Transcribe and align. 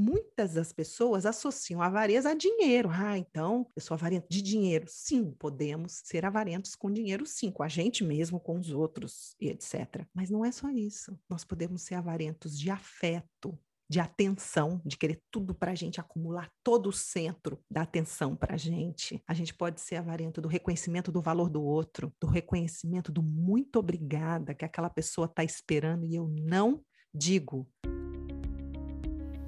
Muitas 0.00 0.54
das 0.54 0.72
pessoas 0.72 1.26
associam 1.26 1.82
avareza 1.82 2.30
a 2.30 2.34
dinheiro. 2.34 2.88
Ah, 2.92 3.18
então 3.18 3.68
eu 3.74 3.82
sou 3.82 3.96
avarento 3.96 4.28
de 4.30 4.40
dinheiro. 4.40 4.86
Sim, 4.88 5.32
podemos 5.32 6.02
ser 6.04 6.24
avarentos 6.24 6.76
com 6.76 6.88
dinheiro, 6.88 7.26
sim, 7.26 7.50
com 7.50 7.64
a 7.64 7.68
gente 7.68 8.04
mesmo, 8.04 8.38
com 8.38 8.60
os 8.60 8.70
outros 8.70 9.34
e 9.40 9.48
etc. 9.48 10.06
Mas 10.14 10.30
não 10.30 10.44
é 10.44 10.52
só 10.52 10.70
isso. 10.70 11.18
Nós 11.28 11.42
podemos 11.42 11.82
ser 11.82 11.96
avarentos 11.96 12.56
de 12.56 12.70
afeto, 12.70 13.58
de 13.90 13.98
atenção, 13.98 14.80
de 14.86 14.96
querer 14.96 15.20
tudo 15.32 15.52
para 15.52 15.72
a 15.72 15.74
gente, 15.74 15.98
acumular 15.98 16.48
todo 16.62 16.90
o 16.90 16.92
centro 16.92 17.58
da 17.68 17.82
atenção 17.82 18.36
para 18.36 18.54
a 18.54 18.56
gente. 18.56 19.20
A 19.26 19.34
gente 19.34 19.52
pode 19.52 19.80
ser 19.80 19.96
avarento 19.96 20.40
do 20.40 20.46
reconhecimento 20.46 21.10
do 21.10 21.20
valor 21.20 21.50
do 21.50 21.60
outro, 21.60 22.14
do 22.20 22.28
reconhecimento 22.28 23.10
do 23.10 23.20
muito 23.20 23.80
obrigada 23.80 24.54
que 24.54 24.64
aquela 24.64 24.88
pessoa 24.88 25.24
está 25.24 25.42
esperando 25.42 26.06
e 26.06 26.14
eu 26.14 26.28
não 26.28 26.84
digo. 27.12 27.66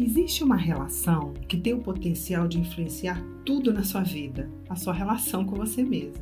Existe 0.03 0.43
uma 0.43 0.57
relação 0.57 1.35
que 1.47 1.59
tem 1.59 1.75
o 1.75 1.83
potencial 1.83 2.49
de 2.49 2.59
influenciar 2.59 3.23
tudo 3.45 3.71
na 3.71 3.85
sua 3.85 4.01
vida, 4.03 4.51
a 4.67 4.75
sua 4.75 4.95
relação 4.95 5.45
com 5.45 5.57
você 5.57 5.83
mesmo. 5.83 6.15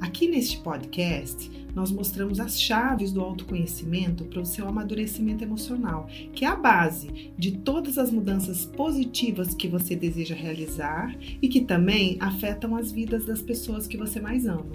Aqui 0.00 0.26
neste 0.26 0.58
podcast, 0.58 1.48
nós 1.76 1.92
mostramos 1.92 2.40
as 2.40 2.60
chaves 2.60 3.12
do 3.12 3.20
autoconhecimento 3.20 4.24
para 4.24 4.40
o 4.40 4.44
seu 4.44 4.66
amadurecimento 4.66 5.44
emocional, 5.44 6.08
que 6.32 6.44
é 6.44 6.48
a 6.48 6.56
base 6.56 7.32
de 7.38 7.52
todas 7.52 7.98
as 7.98 8.10
mudanças 8.10 8.66
positivas 8.66 9.54
que 9.54 9.68
você 9.68 9.94
deseja 9.94 10.34
realizar 10.34 11.16
e 11.40 11.48
que 11.48 11.60
também 11.60 12.16
afetam 12.18 12.74
as 12.74 12.90
vidas 12.90 13.24
das 13.24 13.40
pessoas 13.40 13.86
que 13.86 13.96
você 13.96 14.20
mais 14.20 14.44
ama. 14.44 14.66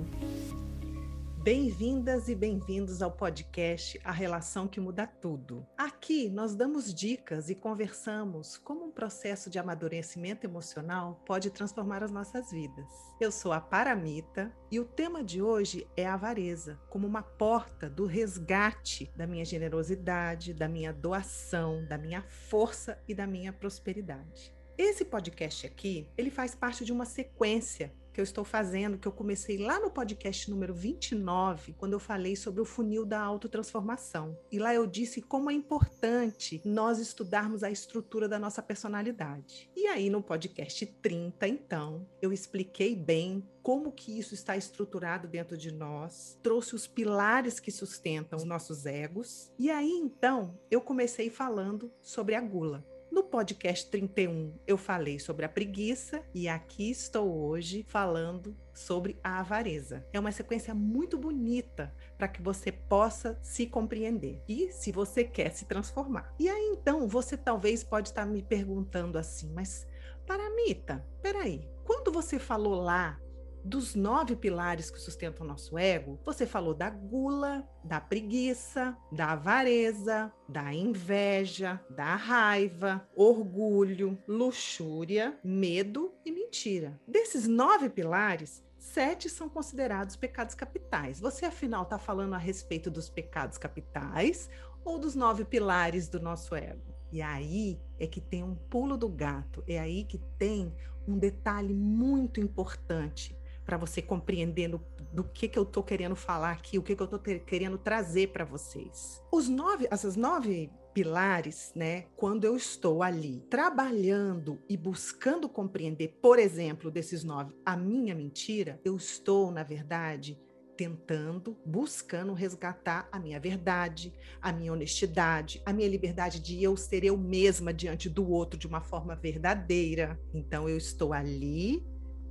Bem-vindas 1.41 2.27
e 2.27 2.35
bem-vindos 2.35 3.01
ao 3.01 3.09
podcast 3.09 3.97
A 4.03 4.11
Relação 4.11 4.67
que 4.67 4.81
Muda 4.81 5.07
Tudo. 5.07 5.65
Aqui 5.77 6.27
nós 6.27 6.53
damos 6.53 6.93
dicas 6.93 7.49
e 7.49 7.55
conversamos 7.55 8.57
como 8.57 8.83
um 8.83 8.91
processo 8.91 9.49
de 9.49 9.57
amadurecimento 9.57 10.45
emocional 10.45 11.23
pode 11.25 11.49
transformar 11.49 12.03
as 12.03 12.11
nossas 12.11 12.51
vidas. 12.51 12.85
Eu 13.21 13.31
sou 13.31 13.53
a 13.53 13.61
Paramita 13.61 14.53
e 14.69 14.81
o 14.81 14.85
tema 14.85 15.23
de 15.23 15.41
hoje 15.41 15.87
é 15.95 16.05
a 16.05 16.15
avareza, 16.15 16.77
como 16.89 17.07
uma 17.07 17.23
porta 17.23 17.89
do 17.89 18.05
resgate 18.05 19.09
da 19.15 19.25
minha 19.25 19.45
generosidade, 19.45 20.53
da 20.53 20.67
minha 20.67 20.91
doação, 20.91 21.85
da 21.85 21.97
minha 21.97 22.21
força 22.21 23.01
e 23.07 23.15
da 23.15 23.25
minha 23.25 23.53
prosperidade. 23.53 24.53
Esse 24.77 25.05
podcast 25.05 25.65
aqui, 25.65 26.05
ele 26.17 26.29
faz 26.29 26.53
parte 26.53 26.83
de 26.83 26.91
uma 26.91 27.05
sequência 27.05 27.93
que 28.19 28.21
eu 28.21 28.25
estou 28.25 28.43
fazendo, 28.43 28.97
que 28.97 29.07
eu 29.07 29.13
comecei 29.13 29.57
lá 29.57 29.79
no 29.79 29.89
podcast 29.89 30.49
número 30.51 30.73
29, 30.73 31.71
quando 31.77 31.93
eu 31.93 32.01
falei 32.01 32.35
sobre 32.35 32.59
o 32.59 32.65
funil 32.65 33.05
da 33.05 33.21
autotransformação. 33.21 34.37
E 34.51 34.59
lá 34.59 34.75
eu 34.75 34.85
disse 34.85 35.21
como 35.21 35.49
é 35.49 35.53
importante 35.53 36.61
nós 36.65 36.99
estudarmos 36.99 37.63
a 37.63 37.71
estrutura 37.71 38.27
da 38.27 38.37
nossa 38.37 38.61
personalidade. 38.61 39.71
E 39.73 39.87
aí 39.87 40.09
no 40.09 40.21
podcast 40.21 40.85
30, 40.85 41.47
então, 41.47 42.05
eu 42.21 42.33
expliquei 42.33 42.93
bem 42.93 43.41
como 43.63 43.89
que 43.89 44.19
isso 44.19 44.33
está 44.33 44.57
estruturado 44.57 45.25
dentro 45.25 45.55
de 45.55 45.71
nós, 45.71 46.37
trouxe 46.43 46.75
os 46.75 46.87
pilares 46.87 47.57
que 47.57 47.71
sustentam 47.71 48.35
os 48.35 48.43
nossos 48.43 48.85
egos. 48.85 49.49
E 49.57 49.71
aí 49.71 49.91
então, 49.91 50.59
eu 50.69 50.81
comecei 50.81 51.29
falando 51.29 51.89
sobre 52.01 52.35
a 52.35 52.41
gula. 52.41 52.85
No 53.11 53.23
podcast 53.23 53.89
31, 53.89 54.53
eu 54.67 54.77
falei 54.77 55.17
sobre 55.17 55.43
a 55.43 55.49
preguiça 55.49 56.23
e 56.33 56.47
aqui 56.47 56.91
estou 56.91 57.47
hoje 57.47 57.83
falando 57.87 58.55
sobre 58.71 59.17
a 59.23 59.39
avareza. 59.39 60.05
É 60.13 60.19
uma 60.19 60.31
sequência 60.31 60.75
muito 60.75 61.17
bonita 61.17 61.91
para 62.17 62.27
que 62.27 62.41
você 62.41 62.71
possa 62.71 63.39
se 63.41 63.65
compreender 63.65 64.43
e 64.47 64.71
se 64.71 64.91
você 64.91 65.23
quer 65.23 65.49
se 65.51 65.65
transformar. 65.65 66.35
E 66.37 66.47
aí 66.47 66.69
então, 66.71 67.07
você 67.07 67.35
talvez 67.35 67.83
pode 67.83 68.09
estar 68.09 68.25
me 68.25 68.43
perguntando 68.43 69.17
assim, 69.17 69.51
mas 69.53 69.87
Paramita, 70.27 71.03
peraí, 71.23 71.67
quando 71.83 72.11
você 72.11 72.37
falou 72.37 72.75
lá 72.75 73.19
dos 73.63 73.95
nove 73.95 74.35
pilares 74.35 74.89
que 74.89 74.99
sustentam 74.99 75.45
o 75.45 75.49
nosso 75.49 75.77
ego, 75.77 76.19
você 76.23 76.45
falou 76.45 76.73
da 76.73 76.89
gula, 76.89 77.67
da 77.83 77.99
preguiça, 77.99 78.97
da 79.11 79.31
avareza, 79.31 80.31
da 80.47 80.73
inveja, 80.73 81.79
da 81.89 82.15
raiva, 82.15 83.07
orgulho, 83.15 84.17
luxúria, 84.27 85.37
medo 85.43 86.13
e 86.25 86.31
mentira. 86.31 86.99
Desses 87.07 87.47
nove 87.47 87.89
pilares, 87.89 88.63
sete 88.77 89.29
são 89.29 89.49
considerados 89.49 90.15
pecados 90.15 90.55
capitais. 90.55 91.19
Você, 91.19 91.45
afinal, 91.45 91.83
está 91.83 91.97
falando 91.97 92.33
a 92.33 92.37
respeito 92.37 92.89
dos 92.89 93.09
pecados 93.09 93.57
capitais 93.57 94.49
ou 94.83 94.97
dos 94.97 95.15
nove 95.15 95.43
pilares 95.43 96.07
do 96.07 96.19
nosso 96.19 96.55
ego? 96.55 96.95
E 97.11 97.21
aí 97.21 97.81
é 97.99 98.05
que 98.05 98.21
tem 98.21 98.43
um 98.43 98.55
pulo 98.55 98.95
do 98.95 99.09
gato, 99.09 99.63
é 99.67 99.79
aí 99.79 100.03
que 100.03 100.19
tem 100.37 100.73
um 101.07 101.17
detalhe 101.17 101.73
muito 101.73 102.39
importante 102.39 103.38
para 103.69 103.77
você 103.77 104.01
compreendendo 104.01 104.81
do 105.13 105.23
que, 105.23 105.47
que 105.47 105.59
eu 105.59 105.61
estou 105.61 105.83
querendo 105.83 106.15
falar 106.15 106.53
aqui, 106.53 106.79
o 106.79 106.81
que, 106.81 106.95
que 106.95 107.01
eu 107.03 107.05
estou 107.05 107.19
querendo 107.19 107.77
trazer 107.77 108.29
para 108.29 108.43
vocês. 108.43 109.23
Os 109.31 109.47
nove, 109.47 109.87
essas 109.91 110.15
nove 110.15 110.71
pilares, 110.91 111.71
né? 111.75 112.07
Quando 112.15 112.45
eu 112.45 112.55
estou 112.55 113.03
ali 113.03 113.45
trabalhando 113.47 114.59
e 114.67 114.75
buscando 114.75 115.47
compreender, 115.47 116.17
por 116.19 116.39
exemplo, 116.39 116.89
desses 116.89 117.23
nove, 117.23 117.53
a 117.63 117.77
minha 117.77 118.15
mentira, 118.15 118.81
eu 118.83 118.95
estou, 118.95 119.51
na 119.51 119.61
verdade, 119.61 120.35
tentando, 120.75 121.55
buscando 121.63 122.33
resgatar 122.33 123.07
a 123.11 123.19
minha 123.19 123.39
verdade, 123.39 124.11
a 124.41 124.51
minha 124.51 124.73
honestidade, 124.73 125.61
a 125.63 125.71
minha 125.71 125.87
liberdade 125.87 126.39
de 126.39 126.63
eu 126.63 126.75
ser 126.75 127.03
eu 127.03 127.15
mesma 127.15 127.71
diante 127.71 128.09
do 128.09 128.27
outro 128.27 128.59
de 128.59 128.65
uma 128.65 128.81
forma 128.81 129.15
verdadeira. 129.15 130.19
Então 130.33 130.67
eu 130.67 130.75
estou 130.75 131.13
ali 131.13 131.85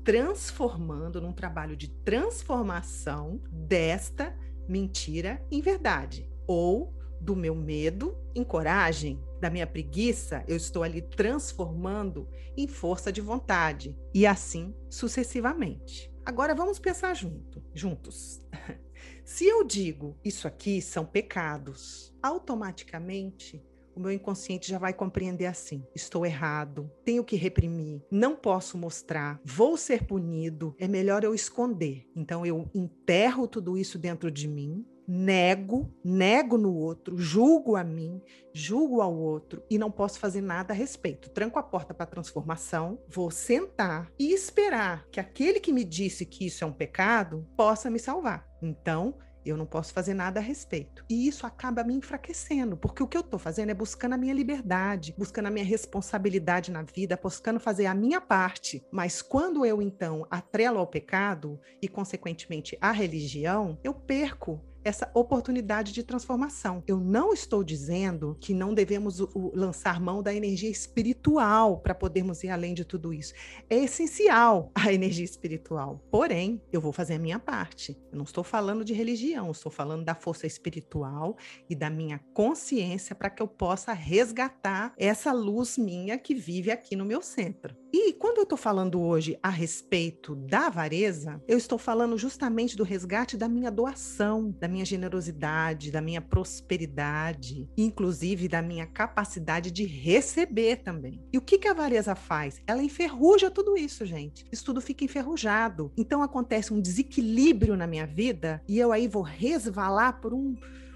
transformando 0.08 1.20
num 1.20 1.34
trabalho 1.34 1.76
de 1.76 1.88
transformação 1.88 3.42
desta 3.52 4.34
mentira 4.66 5.46
em 5.50 5.60
verdade, 5.60 6.26
ou 6.46 6.96
do 7.20 7.36
meu 7.36 7.54
medo 7.54 8.16
em 8.34 8.42
coragem, 8.42 9.22
da 9.38 9.50
minha 9.50 9.66
preguiça, 9.66 10.42
eu 10.48 10.56
estou 10.56 10.82
ali 10.82 11.02
transformando 11.02 12.26
em 12.56 12.66
força 12.66 13.12
de 13.12 13.20
vontade 13.20 13.94
e 14.14 14.26
assim 14.26 14.74
sucessivamente. 14.88 16.10
Agora 16.24 16.54
vamos 16.54 16.78
pensar 16.78 17.12
junto, 17.12 17.62
juntos. 17.74 18.40
Se 19.26 19.44
eu 19.44 19.62
digo 19.62 20.18
isso 20.24 20.48
aqui 20.48 20.80
são 20.80 21.04
pecados, 21.04 22.16
automaticamente 22.22 23.62
o 23.98 24.02
meu 24.02 24.12
inconsciente 24.12 24.70
já 24.70 24.78
vai 24.78 24.92
compreender 24.92 25.46
assim: 25.46 25.84
estou 25.94 26.24
errado, 26.24 26.90
tenho 27.04 27.24
que 27.24 27.36
reprimir, 27.36 28.02
não 28.10 28.34
posso 28.34 28.78
mostrar, 28.78 29.40
vou 29.44 29.76
ser 29.76 30.04
punido, 30.04 30.74
é 30.78 30.88
melhor 30.88 31.24
eu 31.24 31.34
esconder. 31.34 32.06
Então 32.16 32.46
eu 32.46 32.70
enterro 32.74 33.46
tudo 33.46 33.76
isso 33.76 33.98
dentro 33.98 34.30
de 34.30 34.46
mim, 34.46 34.86
nego, 35.06 35.90
nego 36.04 36.58
no 36.58 36.74
outro, 36.74 37.16
julgo 37.16 37.76
a 37.76 37.82
mim, 37.82 38.20
julgo 38.52 39.00
ao 39.00 39.16
outro 39.16 39.62
e 39.70 39.78
não 39.78 39.90
posso 39.90 40.18
fazer 40.18 40.42
nada 40.42 40.72
a 40.72 40.76
respeito. 40.76 41.30
Tranco 41.30 41.58
a 41.58 41.62
porta 41.62 41.94
para 41.94 42.04
a 42.04 42.08
transformação, 42.08 43.00
vou 43.08 43.30
sentar 43.30 44.12
e 44.18 44.32
esperar 44.32 45.06
que 45.10 45.18
aquele 45.18 45.60
que 45.60 45.72
me 45.72 45.82
disse 45.82 46.26
que 46.26 46.46
isso 46.46 46.62
é 46.62 46.66
um 46.66 46.72
pecado 46.72 47.46
possa 47.56 47.90
me 47.90 47.98
salvar. 47.98 48.46
Então, 48.60 49.14
eu 49.48 49.56
não 49.56 49.66
posso 49.66 49.92
fazer 49.92 50.14
nada 50.14 50.40
a 50.40 50.42
respeito. 50.42 51.04
E 51.08 51.26
isso 51.26 51.46
acaba 51.46 51.84
me 51.84 51.94
enfraquecendo, 51.94 52.76
porque 52.76 53.02
o 53.02 53.06
que 53.06 53.16
eu 53.16 53.22
estou 53.22 53.38
fazendo 53.38 53.70
é 53.70 53.74
buscando 53.74 54.14
a 54.14 54.18
minha 54.18 54.34
liberdade, 54.34 55.14
buscando 55.16 55.46
a 55.46 55.50
minha 55.50 55.64
responsabilidade 55.64 56.70
na 56.70 56.82
vida, 56.82 57.18
buscando 57.20 57.60
fazer 57.60 57.86
a 57.86 57.94
minha 57.94 58.20
parte. 58.20 58.84
Mas 58.90 59.22
quando 59.22 59.64
eu 59.64 59.80
então 59.80 60.26
atrelo 60.30 60.78
ao 60.78 60.86
pecado 60.86 61.60
e, 61.80 61.88
consequentemente, 61.88 62.76
à 62.80 62.92
religião, 62.92 63.78
eu 63.82 63.94
perco 63.94 64.60
essa 64.84 65.10
oportunidade 65.14 65.92
de 65.92 66.02
transformação. 66.02 66.82
Eu 66.86 66.98
não 66.98 67.32
estou 67.32 67.62
dizendo 67.62 68.36
que 68.40 68.54
não 68.54 68.74
devemos 68.74 69.20
o, 69.20 69.52
lançar 69.54 70.00
mão 70.00 70.22
da 70.22 70.34
energia 70.34 70.70
espiritual 70.70 71.78
para 71.78 71.94
podermos 71.94 72.42
ir 72.42 72.50
além 72.50 72.74
de 72.74 72.84
tudo 72.84 73.12
isso. 73.12 73.34
É 73.68 73.76
essencial 73.76 74.70
a 74.74 74.92
energia 74.92 75.24
espiritual. 75.24 76.02
Porém, 76.10 76.60
eu 76.72 76.80
vou 76.80 76.92
fazer 76.92 77.14
a 77.14 77.18
minha 77.18 77.38
parte. 77.38 77.96
Eu 78.10 78.18
não 78.18 78.24
estou 78.24 78.44
falando 78.44 78.84
de 78.84 78.92
religião, 78.92 79.50
estou 79.50 79.70
falando 79.70 80.04
da 80.04 80.14
força 80.14 80.46
espiritual 80.46 81.36
e 81.68 81.74
da 81.74 81.90
minha 81.90 82.18
consciência 82.32 83.14
para 83.14 83.30
que 83.30 83.42
eu 83.42 83.48
possa 83.48 83.92
resgatar 83.92 84.92
essa 84.96 85.32
luz 85.32 85.76
minha 85.76 86.18
que 86.18 86.34
vive 86.34 86.70
aqui 86.70 86.96
no 86.96 87.04
meu 87.04 87.22
centro. 87.22 87.76
E 87.90 88.12
quando 88.12 88.38
eu 88.38 88.42
estou 88.42 88.58
falando 88.58 89.00
hoje 89.00 89.38
a 89.42 89.48
respeito 89.48 90.36
da 90.36 90.66
avareza, 90.66 91.42
eu 91.48 91.56
estou 91.56 91.78
falando 91.78 92.18
justamente 92.18 92.76
do 92.76 92.84
resgate 92.84 93.34
da 93.34 93.48
minha 93.48 93.70
doação, 93.70 94.54
da 94.60 94.68
minha 94.68 94.84
generosidade, 94.84 95.90
da 95.90 96.02
minha 96.02 96.20
prosperidade, 96.20 97.66
inclusive 97.78 98.46
da 98.46 98.60
minha 98.60 98.86
capacidade 98.86 99.70
de 99.70 99.84
receber 99.84 100.82
também. 100.82 101.24
E 101.32 101.38
o 101.38 101.40
que, 101.40 101.56
que 101.56 101.66
a 101.66 101.70
avareza 101.70 102.14
faz? 102.14 102.60
Ela 102.66 102.82
enferruja 102.82 103.50
tudo 103.50 103.74
isso, 103.74 104.04
gente. 104.04 104.44
Isso 104.52 104.66
tudo 104.66 104.82
fica 104.82 105.04
enferrujado. 105.04 105.90
Então 105.96 106.22
acontece 106.22 106.74
um 106.74 106.82
desequilíbrio 106.82 107.74
na 107.74 107.86
minha 107.86 108.06
vida 108.06 108.62
e 108.68 108.78
eu 108.78 108.92
aí 108.92 109.08
vou 109.08 109.22
resvalar 109.22 110.20
por 110.20 110.34
um, 110.34 110.54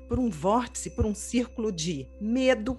por 0.08 0.18
um 0.18 0.28
vórtice, 0.28 0.90
por 0.90 1.06
um 1.06 1.14
círculo 1.14 1.72
de 1.72 2.06
medo, 2.20 2.78